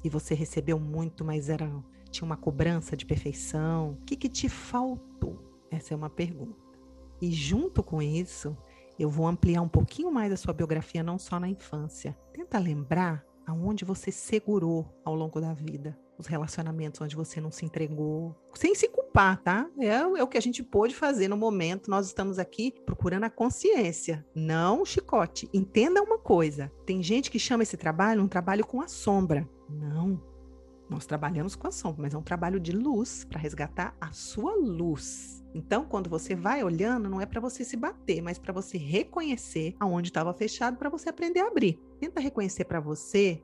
E 0.04 0.08
você 0.08 0.34
recebeu 0.34 0.78
muito, 0.78 1.24
mas 1.24 1.48
era 1.48 1.68
tinha 2.10 2.24
uma 2.24 2.36
cobrança 2.36 2.96
de 2.96 3.04
perfeição? 3.04 3.90
O 3.90 4.04
que, 4.04 4.16
que 4.16 4.28
te 4.28 4.48
faltou? 4.48 5.36
Essa 5.70 5.94
é 5.94 5.96
uma 5.96 6.08
pergunta. 6.08 6.56
E 7.20 7.32
junto 7.32 7.82
com 7.82 8.00
isso, 8.00 8.56
eu 8.98 9.08
vou 9.08 9.26
ampliar 9.26 9.62
um 9.62 9.68
pouquinho 9.68 10.10
mais 10.10 10.32
a 10.32 10.36
sua 10.36 10.52
biografia, 10.52 11.02
não 11.02 11.18
só 11.18 11.38
na 11.38 11.48
infância. 11.48 12.16
Tenta 12.32 12.58
lembrar 12.58 13.24
aonde 13.46 13.84
você 13.84 14.12
segurou 14.12 14.86
ao 15.04 15.14
longo 15.14 15.40
da 15.40 15.54
vida. 15.54 15.98
Os 16.18 16.26
relacionamentos 16.26 17.00
onde 17.00 17.14
você 17.14 17.40
não 17.40 17.50
se 17.50 17.64
entregou, 17.64 18.34
sem 18.52 18.74
se 18.74 18.88
culpar, 18.88 19.40
tá? 19.40 19.70
É, 19.78 19.86
é, 19.86 20.22
o 20.22 20.26
que 20.26 20.36
a 20.36 20.42
gente 20.42 20.64
pôde 20.64 20.94
fazer 20.94 21.28
no 21.28 21.36
momento. 21.36 21.88
Nós 21.88 22.06
estamos 22.06 22.40
aqui 22.40 22.74
procurando 22.84 23.24
a 23.24 23.30
consciência, 23.30 24.26
não 24.34 24.82
o 24.82 24.84
chicote. 24.84 25.48
Entenda 25.54 26.02
uma 26.02 26.18
coisa: 26.18 26.72
tem 26.84 27.02
gente 27.02 27.30
que 27.30 27.38
chama 27.38 27.62
esse 27.62 27.76
trabalho 27.76 28.22
um 28.22 28.28
trabalho 28.28 28.66
com 28.66 28.80
a 28.80 28.88
sombra. 28.88 29.48
Não. 29.70 30.20
Nós 30.88 31.04
trabalhamos 31.04 31.54
com 31.54 31.66
a 31.66 31.70
sombra, 31.70 32.02
mas 32.02 32.14
é 32.14 32.18
um 32.18 32.22
trabalho 32.22 32.58
de 32.58 32.72
luz 32.72 33.24
para 33.24 33.38
resgatar 33.38 33.94
a 34.00 34.10
sua 34.12 34.54
luz. 34.56 35.44
Então, 35.54 35.84
quando 35.84 36.08
você 36.08 36.34
vai 36.34 36.62
olhando, 36.62 37.08
não 37.08 37.20
é 37.20 37.26
para 37.26 37.40
você 37.40 37.64
se 37.64 37.76
bater, 37.76 38.22
mas 38.22 38.38
para 38.38 38.52
você 38.52 38.78
reconhecer 38.78 39.74
aonde 39.78 40.08
estava 40.08 40.32
fechado 40.32 40.76
para 40.76 40.88
você 40.88 41.08
aprender 41.08 41.40
a 41.40 41.48
abrir. 41.48 41.78
Tenta 42.00 42.20
reconhecer 42.20 42.64
para 42.64 42.80
você 42.80 43.42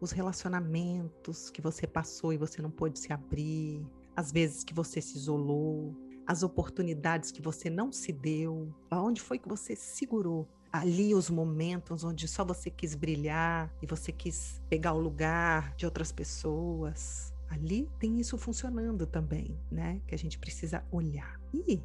os 0.00 0.12
relacionamentos 0.12 1.50
que 1.50 1.62
você 1.62 1.86
passou 1.86 2.32
e 2.32 2.36
você 2.36 2.60
não 2.60 2.70
pôde 2.70 2.98
se 2.98 3.12
abrir, 3.12 3.84
as 4.14 4.30
vezes 4.30 4.62
que 4.62 4.74
você 4.74 5.00
se 5.00 5.16
isolou, 5.16 5.94
as 6.26 6.42
oportunidades 6.42 7.30
que 7.30 7.40
você 7.40 7.70
não 7.70 7.92
se 7.92 8.12
deu, 8.12 8.74
aonde 8.90 9.20
foi 9.20 9.38
que 9.38 9.48
você 9.48 9.74
segurou 9.74 10.48
ali 10.78 11.14
os 11.14 11.30
momentos 11.30 12.04
onde 12.04 12.26
só 12.28 12.44
você 12.44 12.70
quis 12.70 12.94
brilhar 12.94 13.72
e 13.82 13.86
você 13.86 14.12
quis 14.12 14.60
pegar 14.68 14.92
o 14.92 15.00
lugar 15.00 15.74
de 15.76 15.84
outras 15.84 16.12
pessoas 16.12 17.34
ali 17.48 17.88
tem 17.98 18.18
isso 18.18 18.36
funcionando 18.36 19.06
também, 19.06 19.58
né? 19.70 20.00
Que 20.06 20.14
a 20.14 20.18
gente 20.18 20.38
precisa 20.38 20.84
olhar. 20.90 21.40
E 21.52 21.80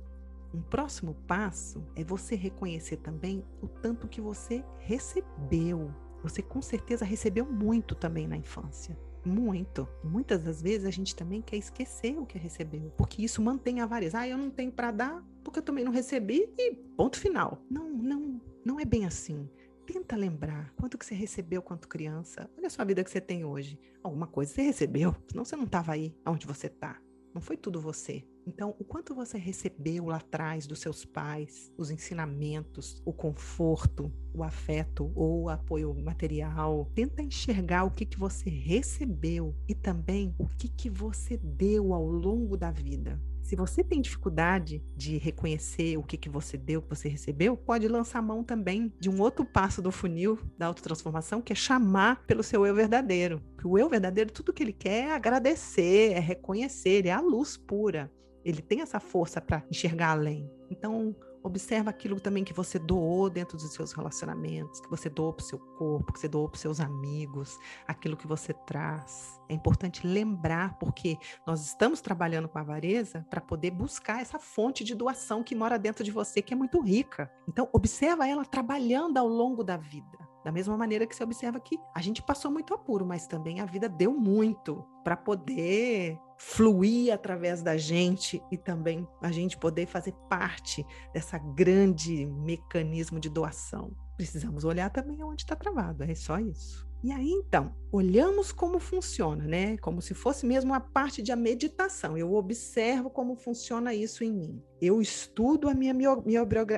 um 0.53 0.61
próximo 0.61 1.15
passo 1.27 1.85
é 1.95 2.03
você 2.03 2.35
reconhecer 2.35 2.97
também 2.97 3.43
o 3.61 3.67
tanto 3.67 4.07
que 4.07 4.19
você 4.19 4.63
recebeu. 4.79 5.93
Você 6.23 6.41
com 6.41 6.61
certeza 6.61 7.05
recebeu 7.05 7.45
muito 7.45 7.95
também 7.95 8.27
na 8.27 8.37
infância. 8.37 8.97
Muito. 9.23 9.87
Muitas 10.03 10.43
das 10.43 10.61
vezes 10.61 10.85
a 10.85 10.91
gente 10.91 11.15
também 11.15 11.41
quer 11.41 11.55
esquecer 11.55 12.17
o 12.17 12.25
que 12.25 12.39
recebeu, 12.39 12.91
porque 12.97 13.23
isso 13.23 13.41
mantém 13.41 13.79
a 13.79 13.83
avareza. 13.83 14.19
Ah, 14.19 14.27
eu 14.27 14.37
não 14.37 14.49
tenho 14.49 14.71
para 14.71 14.91
dar, 14.91 15.23
porque 15.43 15.59
eu 15.59 15.63
também 15.63 15.83
não 15.83 15.91
recebi 15.91 16.53
e 16.57 16.75
ponto 16.95 17.19
final. 17.19 17.63
Não, 17.69 17.89
não, 17.89 18.41
não 18.65 18.79
é 18.79 18.85
bem 18.85 19.05
assim. 19.05 19.49
Tenta 19.85 20.15
lembrar 20.15 20.73
quanto 20.75 20.97
que 20.97 21.05
você 21.05 21.15
recebeu 21.15 21.61
quanto 21.61 21.87
criança. 21.87 22.49
Olha 22.57 22.67
a 22.67 22.69
sua 22.69 22.85
vida 22.85 23.03
que 23.03 23.09
você 23.09 23.21
tem 23.21 23.43
hoje. 23.43 23.79
Alguma 24.03 24.27
coisa 24.27 24.53
você 24.53 24.61
recebeu, 24.61 25.15
senão 25.29 25.43
você 25.43 25.55
não 25.55 25.65
estava 25.65 25.91
aí 25.91 26.15
onde 26.25 26.47
você 26.47 26.67
está. 26.67 26.99
Não 27.33 27.41
foi 27.41 27.55
tudo 27.57 27.79
você. 27.79 28.25
Então, 28.45 28.75
o 28.79 28.83
quanto 28.83 29.13
você 29.13 29.37
recebeu 29.37 30.07
lá 30.07 30.17
atrás 30.17 30.65
dos 30.65 30.79
seus 30.79 31.05
pais, 31.05 31.71
os 31.77 31.91
ensinamentos, 31.91 33.01
o 33.05 33.13
conforto, 33.13 34.11
o 34.33 34.43
afeto 34.43 35.11
ou 35.15 35.43
o 35.43 35.49
apoio 35.49 35.93
material, 35.93 36.89
tenta 36.95 37.21
enxergar 37.21 37.83
o 37.83 37.91
que, 37.91 38.05
que 38.05 38.17
você 38.17 38.49
recebeu 38.49 39.55
e 39.67 39.75
também 39.75 40.33
o 40.39 40.47
que, 40.47 40.67
que 40.67 40.89
você 40.89 41.37
deu 41.37 41.93
ao 41.93 42.05
longo 42.05 42.57
da 42.57 42.71
vida. 42.71 43.21
Se 43.41 43.55
você 43.55 43.83
tem 43.83 44.01
dificuldade 44.01 44.83
de 44.95 45.17
reconhecer 45.17 45.97
o 45.97 46.03
que, 46.03 46.17
que 46.17 46.29
você 46.29 46.57
deu, 46.57 46.79
o 46.79 46.83
que 46.83 46.95
você 46.95 47.09
recebeu, 47.09 47.57
pode 47.57 47.87
lançar 47.87 48.21
mão 48.21 48.43
também 48.43 48.93
de 48.99 49.09
um 49.09 49.19
outro 49.21 49.43
passo 49.43 49.81
do 49.81 49.91
funil 49.91 50.39
da 50.57 50.67
autotransformação, 50.67 51.41
que 51.41 51.51
é 51.51 51.55
chamar 51.55 52.23
pelo 52.25 52.43
seu 52.43 52.65
eu 52.65 52.75
verdadeiro. 52.75 53.41
Porque 53.53 53.67
o 53.67 53.77
eu 53.77 53.89
verdadeiro, 53.89 54.31
tudo 54.31 54.53
que 54.53 54.63
ele 54.63 54.73
quer 54.73 55.07
é 55.07 55.11
agradecer, 55.11 56.13
é 56.13 56.19
reconhecer, 56.19 56.89
ele 56.89 57.09
é 57.09 57.13
a 57.13 57.21
luz 57.21 57.57
pura. 57.57 58.11
Ele 58.43 58.61
tem 58.61 58.81
essa 58.81 58.99
força 58.99 59.39
para 59.39 59.63
enxergar 59.69 60.11
além. 60.11 60.49
Então, 60.69 61.15
Observa 61.43 61.89
aquilo 61.89 62.19
também 62.19 62.43
que 62.43 62.53
você 62.53 62.77
doou 62.77 63.29
dentro 63.29 63.57
dos 63.57 63.73
seus 63.73 63.91
relacionamentos, 63.93 64.79
que 64.79 64.89
você 64.89 65.09
doou 65.09 65.33
para 65.33 65.43
o 65.43 65.45
seu 65.45 65.59
corpo, 65.59 66.13
que 66.13 66.19
você 66.19 66.27
doou 66.27 66.47
para 66.47 66.55
os 66.55 66.61
seus 66.61 66.79
amigos, 66.79 67.57
aquilo 67.87 68.15
que 68.15 68.27
você 68.27 68.53
traz. 68.53 69.39
É 69.49 69.53
importante 69.53 70.05
lembrar, 70.05 70.77
porque 70.77 71.17
nós 71.45 71.65
estamos 71.65 71.99
trabalhando 71.99 72.47
com 72.47 72.57
a 72.57 72.61
avareza 72.61 73.25
para 73.29 73.41
poder 73.41 73.71
buscar 73.71 74.21
essa 74.21 74.39
fonte 74.39 74.83
de 74.83 74.95
doação 74.95 75.43
que 75.43 75.55
mora 75.55 75.79
dentro 75.79 76.03
de 76.03 76.11
você, 76.11 76.41
que 76.41 76.53
é 76.53 76.57
muito 76.57 76.79
rica. 76.81 77.31
Então, 77.47 77.67
observa 77.73 78.27
ela 78.27 78.45
trabalhando 78.45 79.17
ao 79.17 79.27
longo 79.27 79.63
da 79.63 79.77
vida. 79.77 80.17
Da 80.43 80.51
mesma 80.51 80.75
maneira 80.75 81.05
que 81.05 81.15
você 81.15 81.23
observa 81.23 81.59
que 81.59 81.79
a 81.95 82.01
gente 82.01 82.21
passou 82.21 82.49
muito 82.49 82.73
apuro, 82.73 83.05
mas 83.05 83.27
também 83.27 83.59
a 83.59 83.65
vida 83.65 83.87
deu 83.87 84.13
muito 84.13 84.83
para 85.03 85.15
poder 85.15 86.19
fluir 86.43 87.13
através 87.13 87.61
da 87.61 87.77
gente 87.77 88.41
e 88.51 88.57
também 88.57 89.07
a 89.21 89.31
gente 89.31 89.57
poder 89.57 89.85
fazer 89.85 90.11
parte 90.27 90.83
dessa 91.13 91.37
grande 91.37 92.25
mecanismo 92.25 93.19
de 93.19 93.29
doação. 93.29 93.95
Precisamos 94.17 94.65
olhar 94.65 94.89
também 94.89 95.23
onde 95.23 95.43
está 95.43 95.55
travado, 95.55 96.03
é 96.03 96.15
só 96.15 96.39
isso. 96.39 96.89
E 97.03 97.11
aí, 97.11 97.29
então, 97.29 97.73
olhamos 97.91 98.51
como 98.51 98.79
funciona, 98.79 99.45
né? 99.45 99.77
Como 99.77 100.01
se 100.01 100.13
fosse 100.13 100.45
mesmo 100.45 100.73
a 100.73 100.79
parte 100.79 101.21
de 101.21 101.31
a 101.31 101.35
meditação. 101.35 102.17
Eu 102.17 102.33
observo 102.33 103.09
como 103.09 103.35
funciona 103.35 103.93
isso 103.93 104.23
em 104.23 104.31
mim. 104.31 104.63
Eu 104.81 105.01
estudo 105.01 105.69
a 105.69 105.73
minha 105.73 105.93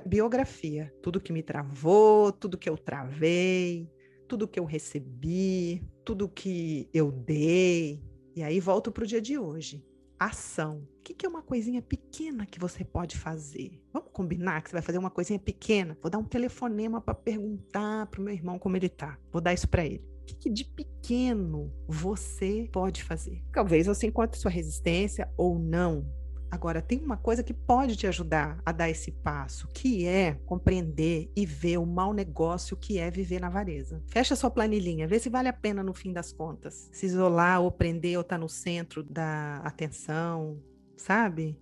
biografia, 0.06 0.93
tudo 1.02 1.19
que 1.19 1.34
me 1.34 1.41
travou, 1.41 2.32
tudo 2.32 2.58
que 2.58 2.69
eu 2.69 2.78
travei, 2.78 3.89
tudo 4.28 4.47
que 4.47 4.60
eu 4.60 4.65
recebi, 4.65 5.84
tudo 6.06 6.30
que 6.30 6.89
eu 6.93 7.12
dei. 7.12 8.02
E 8.36 8.41
aí 8.41 8.60
volto 8.60 8.91
para 8.91 9.04
o 9.04 9.08
dia 9.08 9.22
de 9.22 9.38
hoje. 9.38 9.86
Ação. 10.19 10.88
O 11.00 11.04
que 11.04 11.26
é 11.26 11.30
uma 11.30 11.43
coisinha 11.43 11.82
pequena 11.82 12.46
que 12.46 12.60
você 12.60 12.84
pode 12.84 13.17
fazer? 13.17 13.80
Vamos 13.91 14.10
combinar 14.12 14.62
que 14.62 14.69
você 14.69 14.76
vai 14.76 14.82
fazer 14.82 14.98
uma 14.98 15.12
coisinha 15.12 15.38
pequena? 15.38 15.98
Vou 16.02 16.10
dar 16.10 16.17
um 16.17 16.24
telefonema 16.24 17.00
para 17.00 17.13
perguntar 17.13 18.08
para 18.08 18.19
o 18.19 18.24
meu 18.24 18.34
irmão 18.34 18.58
como 18.58 18.76
ele 18.76 18.89
tá. 18.89 19.19
Vou 19.32 19.41
dar 19.41 19.54
isso 19.54 19.67
para 19.67 19.86
ele. 19.86 20.04
O 20.22 20.26
que 20.26 20.50
de 20.50 20.65
pequeno 20.65 21.72
você 21.88 22.69
pode 22.72 23.04
fazer? 23.04 23.43
Talvez 23.52 23.86
você 23.86 24.08
encontre 24.08 24.39
sua 24.39 24.50
resistência 24.50 25.30
ou 25.38 25.60
não. 25.60 26.10
Agora, 26.53 26.83
tem 26.83 26.99
uma 26.99 27.17
coisa 27.17 27.41
que 27.41 27.51
pode 27.51 27.95
te 27.95 28.05
ajudar 28.05 28.61
a 28.63 28.71
dar 28.71 28.87
esse 28.87 29.11
passo, 29.11 29.67
que 29.73 30.05
é 30.05 30.35
compreender 30.45 31.31
e 31.35 31.47
ver 31.47 31.79
o 31.79 31.85
mau 31.85 32.13
negócio 32.13 32.77
que 32.77 32.99
é 32.99 33.09
viver 33.09 33.41
na 33.41 33.47
avareza. 33.47 34.03
Fecha 34.05 34.35
sua 34.35 34.51
planilhinha, 34.51 35.07
vê 35.07 35.17
se 35.17 35.29
vale 35.29 35.47
a 35.47 35.53
pena 35.53 35.81
no 35.81 35.95
fim 35.95 36.13
das 36.13 36.31
contas. 36.31 36.91
Se 36.93 37.07
isolar 37.07 37.59
ou 37.59 37.71
prender 37.71 38.17
ou 38.17 38.21
estar 38.21 38.35
tá 38.35 38.39
no 38.39 38.47
centro 38.47 39.01
da 39.01 39.61
atenção, 39.63 40.61
sabe? 40.95 41.57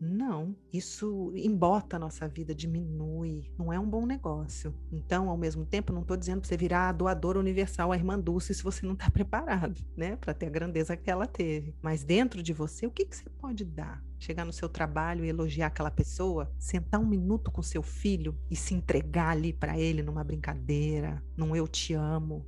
Não, 0.00 0.56
isso 0.72 1.30
embota 1.36 1.96
a 1.96 1.98
nossa 1.98 2.26
vida, 2.26 2.54
diminui, 2.54 3.50
não 3.58 3.70
é 3.70 3.78
um 3.78 3.86
bom 3.86 4.06
negócio. 4.06 4.74
Então, 4.90 5.28
ao 5.28 5.36
mesmo 5.36 5.66
tempo, 5.66 5.92
não 5.92 6.00
estou 6.00 6.16
dizendo 6.16 6.40
para 6.40 6.48
você 6.48 6.56
virar 6.56 6.88
a 6.88 6.92
doadora 6.92 7.38
universal, 7.38 7.92
a 7.92 7.96
irmã 7.96 8.18
Dulce, 8.18 8.54
se 8.54 8.62
você 8.62 8.86
não 8.86 8.94
está 8.94 9.10
preparado, 9.12 9.78
né, 9.94 10.16
para 10.16 10.32
ter 10.32 10.46
a 10.46 10.50
grandeza 10.50 10.96
que 10.96 11.10
ela 11.10 11.26
teve. 11.26 11.74
Mas 11.82 12.02
dentro 12.02 12.42
de 12.42 12.54
você, 12.54 12.86
o 12.86 12.90
que, 12.90 13.04
que 13.04 13.14
você 13.14 13.28
pode 13.28 13.62
dar? 13.62 14.02
Chegar 14.18 14.46
no 14.46 14.54
seu 14.54 14.70
trabalho 14.70 15.22
e 15.22 15.28
elogiar 15.28 15.66
aquela 15.66 15.90
pessoa, 15.90 16.50
sentar 16.58 16.98
um 16.98 17.06
minuto 17.06 17.50
com 17.50 17.62
seu 17.62 17.82
filho 17.82 18.34
e 18.50 18.56
se 18.56 18.72
entregar 18.72 19.30
ali 19.30 19.52
para 19.52 19.78
ele 19.78 20.02
numa 20.02 20.24
brincadeira, 20.24 21.22
num 21.36 21.54
eu 21.54 21.68
te 21.68 21.92
amo, 21.92 22.46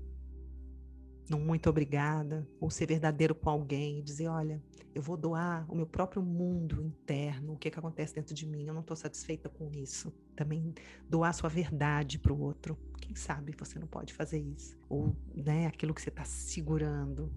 num 1.33 1.45
muito 1.45 1.69
obrigada, 1.71 2.47
ou 2.61 2.71
ser 2.71 2.87
verdadeiro 2.87 3.35
com 3.35 3.49
alguém 3.49 3.99
e 3.99 4.03
dizer: 4.03 4.29
olha, 4.29 4.63
eu 4.95 5.01
vou 5.01 5.17
doar 5.17 5.65
o 5.71 5.75
meu 5.75 5.87
próprio 5.87 6.23
mundo 6.23 6.83
interno, 6.83 7.55
o 7.55 7.57
que, 7.57 7.71
que 7.71 7.79
acontece 7.79 8.15
dentro 8.15 8.35
de 8.35 8.47
mim, 8.47 8.67
eu 8.67 8.75
não 8.75 8.83
estou 8.83 8.97
satisfeita 8.97 9.49
com 9.49 9.71
isso. 9.73 10.13
Também 10.37 10.75
doar 11.09 11.33
sua 11.33 11.49
verdade 11.49 12.19
para 12.19 12.33
o 12.33 12.41
outro. 12.41 12.77
Quem 13.01 13.15
sabe 13.15 13.55
você 13.59 13.79
não 13.79 13.87
pode 13.87 14.13
fazer 14.13 14.39
isso? 14.39 14.77
Ou 14.89 15.17
né, 15.35 15.67
aquilo 15.67 15.95
que 15.95 16.03
você 16.03 16.11
está 16.11 16.25
segurando. 16.25 17.33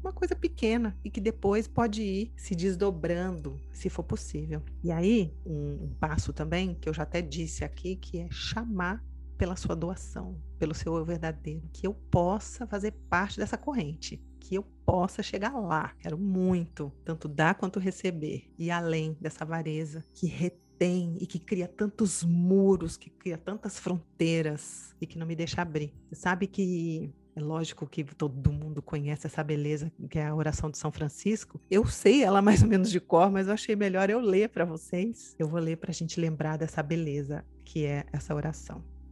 Uma 0.00 0.12
coisa 0.12 0.36
pequena 0.36 0.96
e 1.04 1.10
que 1.10 1.20
depois 1.20 1.66
pode 1.66 2.02
ir 2.02 2.32
se 2.36 2.54
desdobrando, 2.54 3.60
se 3.72 3.88
for 3.90 4.04
possível. 4.04 4.62
E 4.82 4.92
aí, 4.92 5.34
um, 5.44 5.84
um 5.84 5.94
passo 5.98 6.32
também, 6.32 6.74
que 6.74 6.88
eu 6.88 6.94
já 6.94 7.02
até 7.02 7.20
disse 7.20 7.64
aqui, 7.64 7.96
que 7.96 8.18
é 8.18 8.28
chamar 8.30 9.04
pela 9.38 9.54
sua 9.54 9.76
doação, 9.76 10.36
pelo 10.58 10.74
seu 10.74 10.96
eu 10.96 11.04
verdadeiro, 11.04 11.62
que 11.72 11.86
eu 11.86 11.94
possa 11.94 12.66
fazer 12.66 12.90
parte 13.08 13.38
dessa 13.38 13.56
corrente, 13.56 14.20
que 14.40 14.56
eu 14.56 14.64
possa 14.84 15.22
chegar 15.22 15.56
lá. 15.58 15.94
Quero 16.00 16.18
muito, 16.18 16.92
tanto 17.04 17.28
dar 17.28 17.54
quanto 17.54 17.78
receber, 17.78 18.50
e 18.58 18.70
além 18.70 19.16
dessa 19.20 19.44
avareza 19.44 20.04
que 20.12 20.26
retém 20.26 21.16
e 21.20 21.26
que 21.26 21.38
cria 21.38 21.68
tantos 21.68 22.24
muros, 22.24 22.96
que 22.96 23.10
cria 23.10 23.38
tantas 23.38 23.78
fronteiras 23.78 24.94
e 25.00 25.06
que 25.06 25.18
não 25.18 25.26
me 25.26 25.36
deixa 25.36 25.62
abrir. 25.62 25.94
Você 26.08 26.16
sabe 26.16 26.46
que 26.48 27.12
é 27.36 27.40
lógico 27.40 27.86
que 27.86 28.02
todo 28.02 28.52
mundo 28.52 28.82
conhece 28.82 29.28
essa 29.28 29.44
beleza 29.44 29.92
que 30.10 30.18
é 30.18 30.26
a 30.26 30.34
oração 30.34 30.70
de 30.70 30.78
São 30.78 30.90
Francisco. 30.90 31.60
Eu 31.70 31.86
sei 31.86 32.24
ela 32.24 32.42
mais 32.42 32.62
ou 32.62 32.68
menos 32.68 32.90
de 32.90 32.98
cor, 32.98 33.30
mas 33.30 33.46
eu 33.46 33.54
achei 33.54 33.76
melhor 33.76 34.10
eu 34.10 34.18
ler 34.18 34.48
para 34.48 34.64
vocês. 34.64 35.36
Eu 35.38 35.46
vou 35.46 35.60
ler 35.60 35.76
para 35.76 35.90
a 35.90 35.94
gente 35.94 36.20
lembrar 36.20 36.56
dessa 36.56 36.82
beleza 36.82 37.44
que 37.64 37.84
é 37.84 38.04
essa 38.12 38.34
oração. 38.34 38.82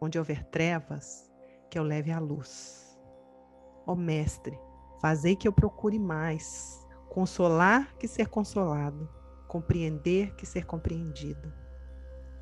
onde 0.00 0.18
houver 0.18 0.44
trevas, 0.44 1.30
que 1.70 1.78
eu 1.78 1.82
leve 1.82 2.10
a 2.10 2.18
luz. 2.18 2.98
Ó 3.86 3.94
Mestre, 3.94 4.58
fazei 5.00 5.36
que 5.36 5.46
eu 5.46 5.52
procure 5.52 5.98
mais, 5.98 6.86
consolar 7.08 7.94
que 7.96 8.06
ser 8.06 8.28
consolado, 8.28 9.08
compreender 9.46 10.34
que 10.36 10.46
ser 10.46 10.64
compreendido, 10.66 11.52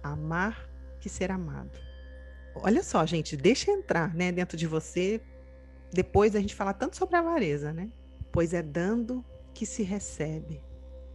amar 0.02 0.68
que 1.00 1.08
ser 1.08 1.30
amado. 1.30 1.78
Olha 2.56 2.82
só, 2.82 3.04
gente, 3.04 3.36
deixa 3.36 3.70
entrar, 3.70 4.14
né, 4.14 4.32
dentro 4.32 4.56
de 4.56 4.66
você. 4.66 5.20
Depois 5.92 6.34
a 6.34 6.40
gente 6.40 6.54
fala 6.54 6.72
tanto 6.72 6.96
sobre 6.96 7.16
a 7.16 7.20
avareza, 7.20 7.72
né? 7.72 7.90
Pois 8.32 8.54
é 8.54 8.62
dando 8.62 9.24
que 9.54 9.64
se 9.64 9.82
recebe, 9.82 10.62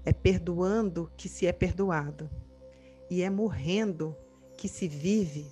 é 0.06 0.14
perdoando 0.14 1.12
que 1.18 1.28
se 1.28 1.46
é 1.46 1.52
perdoado, 1.52 2.30
e 3.10 3.22
é 3.22 3.30
morrendo 3.30 4.16
que 4.58 4.68
se 4.68 4.88
vive 4.88 5.52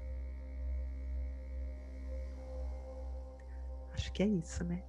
Que 4.21 4.23
é 4.23 4.27
isso, 4.27 4.63
né? 4.63 4.83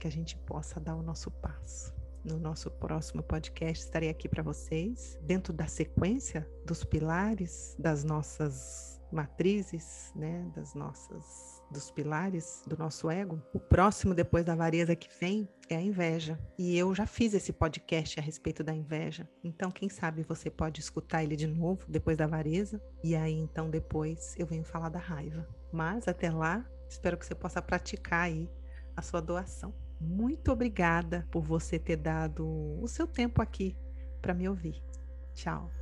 Que 0.00 0.08
a 0.08 0.10
gente 0.10 0.36
possa 0.38 0.80
dar 0.80 0.96
o 0.96 1.02
nosso 1.02 1.30
passo. 1.30 1.94
No 2.24 2.36
nosso 2.36 2.68
próximo 2.68 3.22
podcast 3.22 3.84
estarei 3.84 4.08
aqui 4.08 4.28
para 4.28 4.42
vocês, 4.42 5.16
dentro 5.22 5.52
da 5.52 5.68
sequência 5.68 6.48
dos 6.66 6.82
pilares 6.82 7.76
das 7.78 8.02
nossas 8.02 9.00
matrizes, 9.12 10.12
né, 10.16 10.50
das 10.54 10.74
nossas 10.74 11.62
dos 11.70 11.90
pilares 11.90 12.64
do 12.66 12.76
nosso 12.76 13.08
ego, 13.08 13.40
o 13.54 13.60
próximo 13.60 14.14
depois 14.14 14.44
da 14.44 14.54
avareza 14.54 14.96
que 14.96 15.08
vem 15.20 15.48
é 15.68 15.76
a 15.76 15.80
inveja. 15.80 16.38
E 16.58 16.76
eu 16.76 16.92
já 16.94 17.06
fiz 17.06 17.34
esse 17.34 17.52
podcast 17.52 18.18
a 18.18 18.22
respeito 18.22 18.64
da 18.64 18.74
inveja. 18.74 19.28
Então, 19.44 19.70
quem 19.70 19.88
sabe 19.88 20.22
você 20.22 20.50
pode 20.50 20.80
escutar 20.80 21.22
ele 21.22 21.36
de 21.36 21.46
novo 21.46 21.84
depois 21.88 22.16
da 22.16 22.24
avareza 22.24 22.82
e 23.04 23.14
aí 23.14 23.34
então 23.34 23.70
depois 23.70 24.34
eu 24.36 24.46
venho 24.46 24.64
falar 24.64 24.88
da 24.88 24.98
raiva. 24.98 25.46
Mas 25.70 26.08
até 26.08 26.30
lá, 26.30 26.66
espero 26.88 27.16
que 27.16 27.26
você 27.26 27.34
possa 27.34 27.60
praticar 27.60 28.24
aí 28.24 28.50
a 28.96 29.02
sua 29.02 29.20
doação. 29.20 29.74
Muito 30.00 30.52
obrigada 30.52 31.26
por 31.30 31.42
você 31.42 31.78
ter 31.78 31.96
dado 31.96 32.46
o 32.80 32.86
seu 32.86 33.06
tempo 33.06 33.42
aqui 33.42 33.76
para 34.20 34.34
me 34.34 34.48
ouvir. 34.48 34.82
Tchau. 35.34 35.77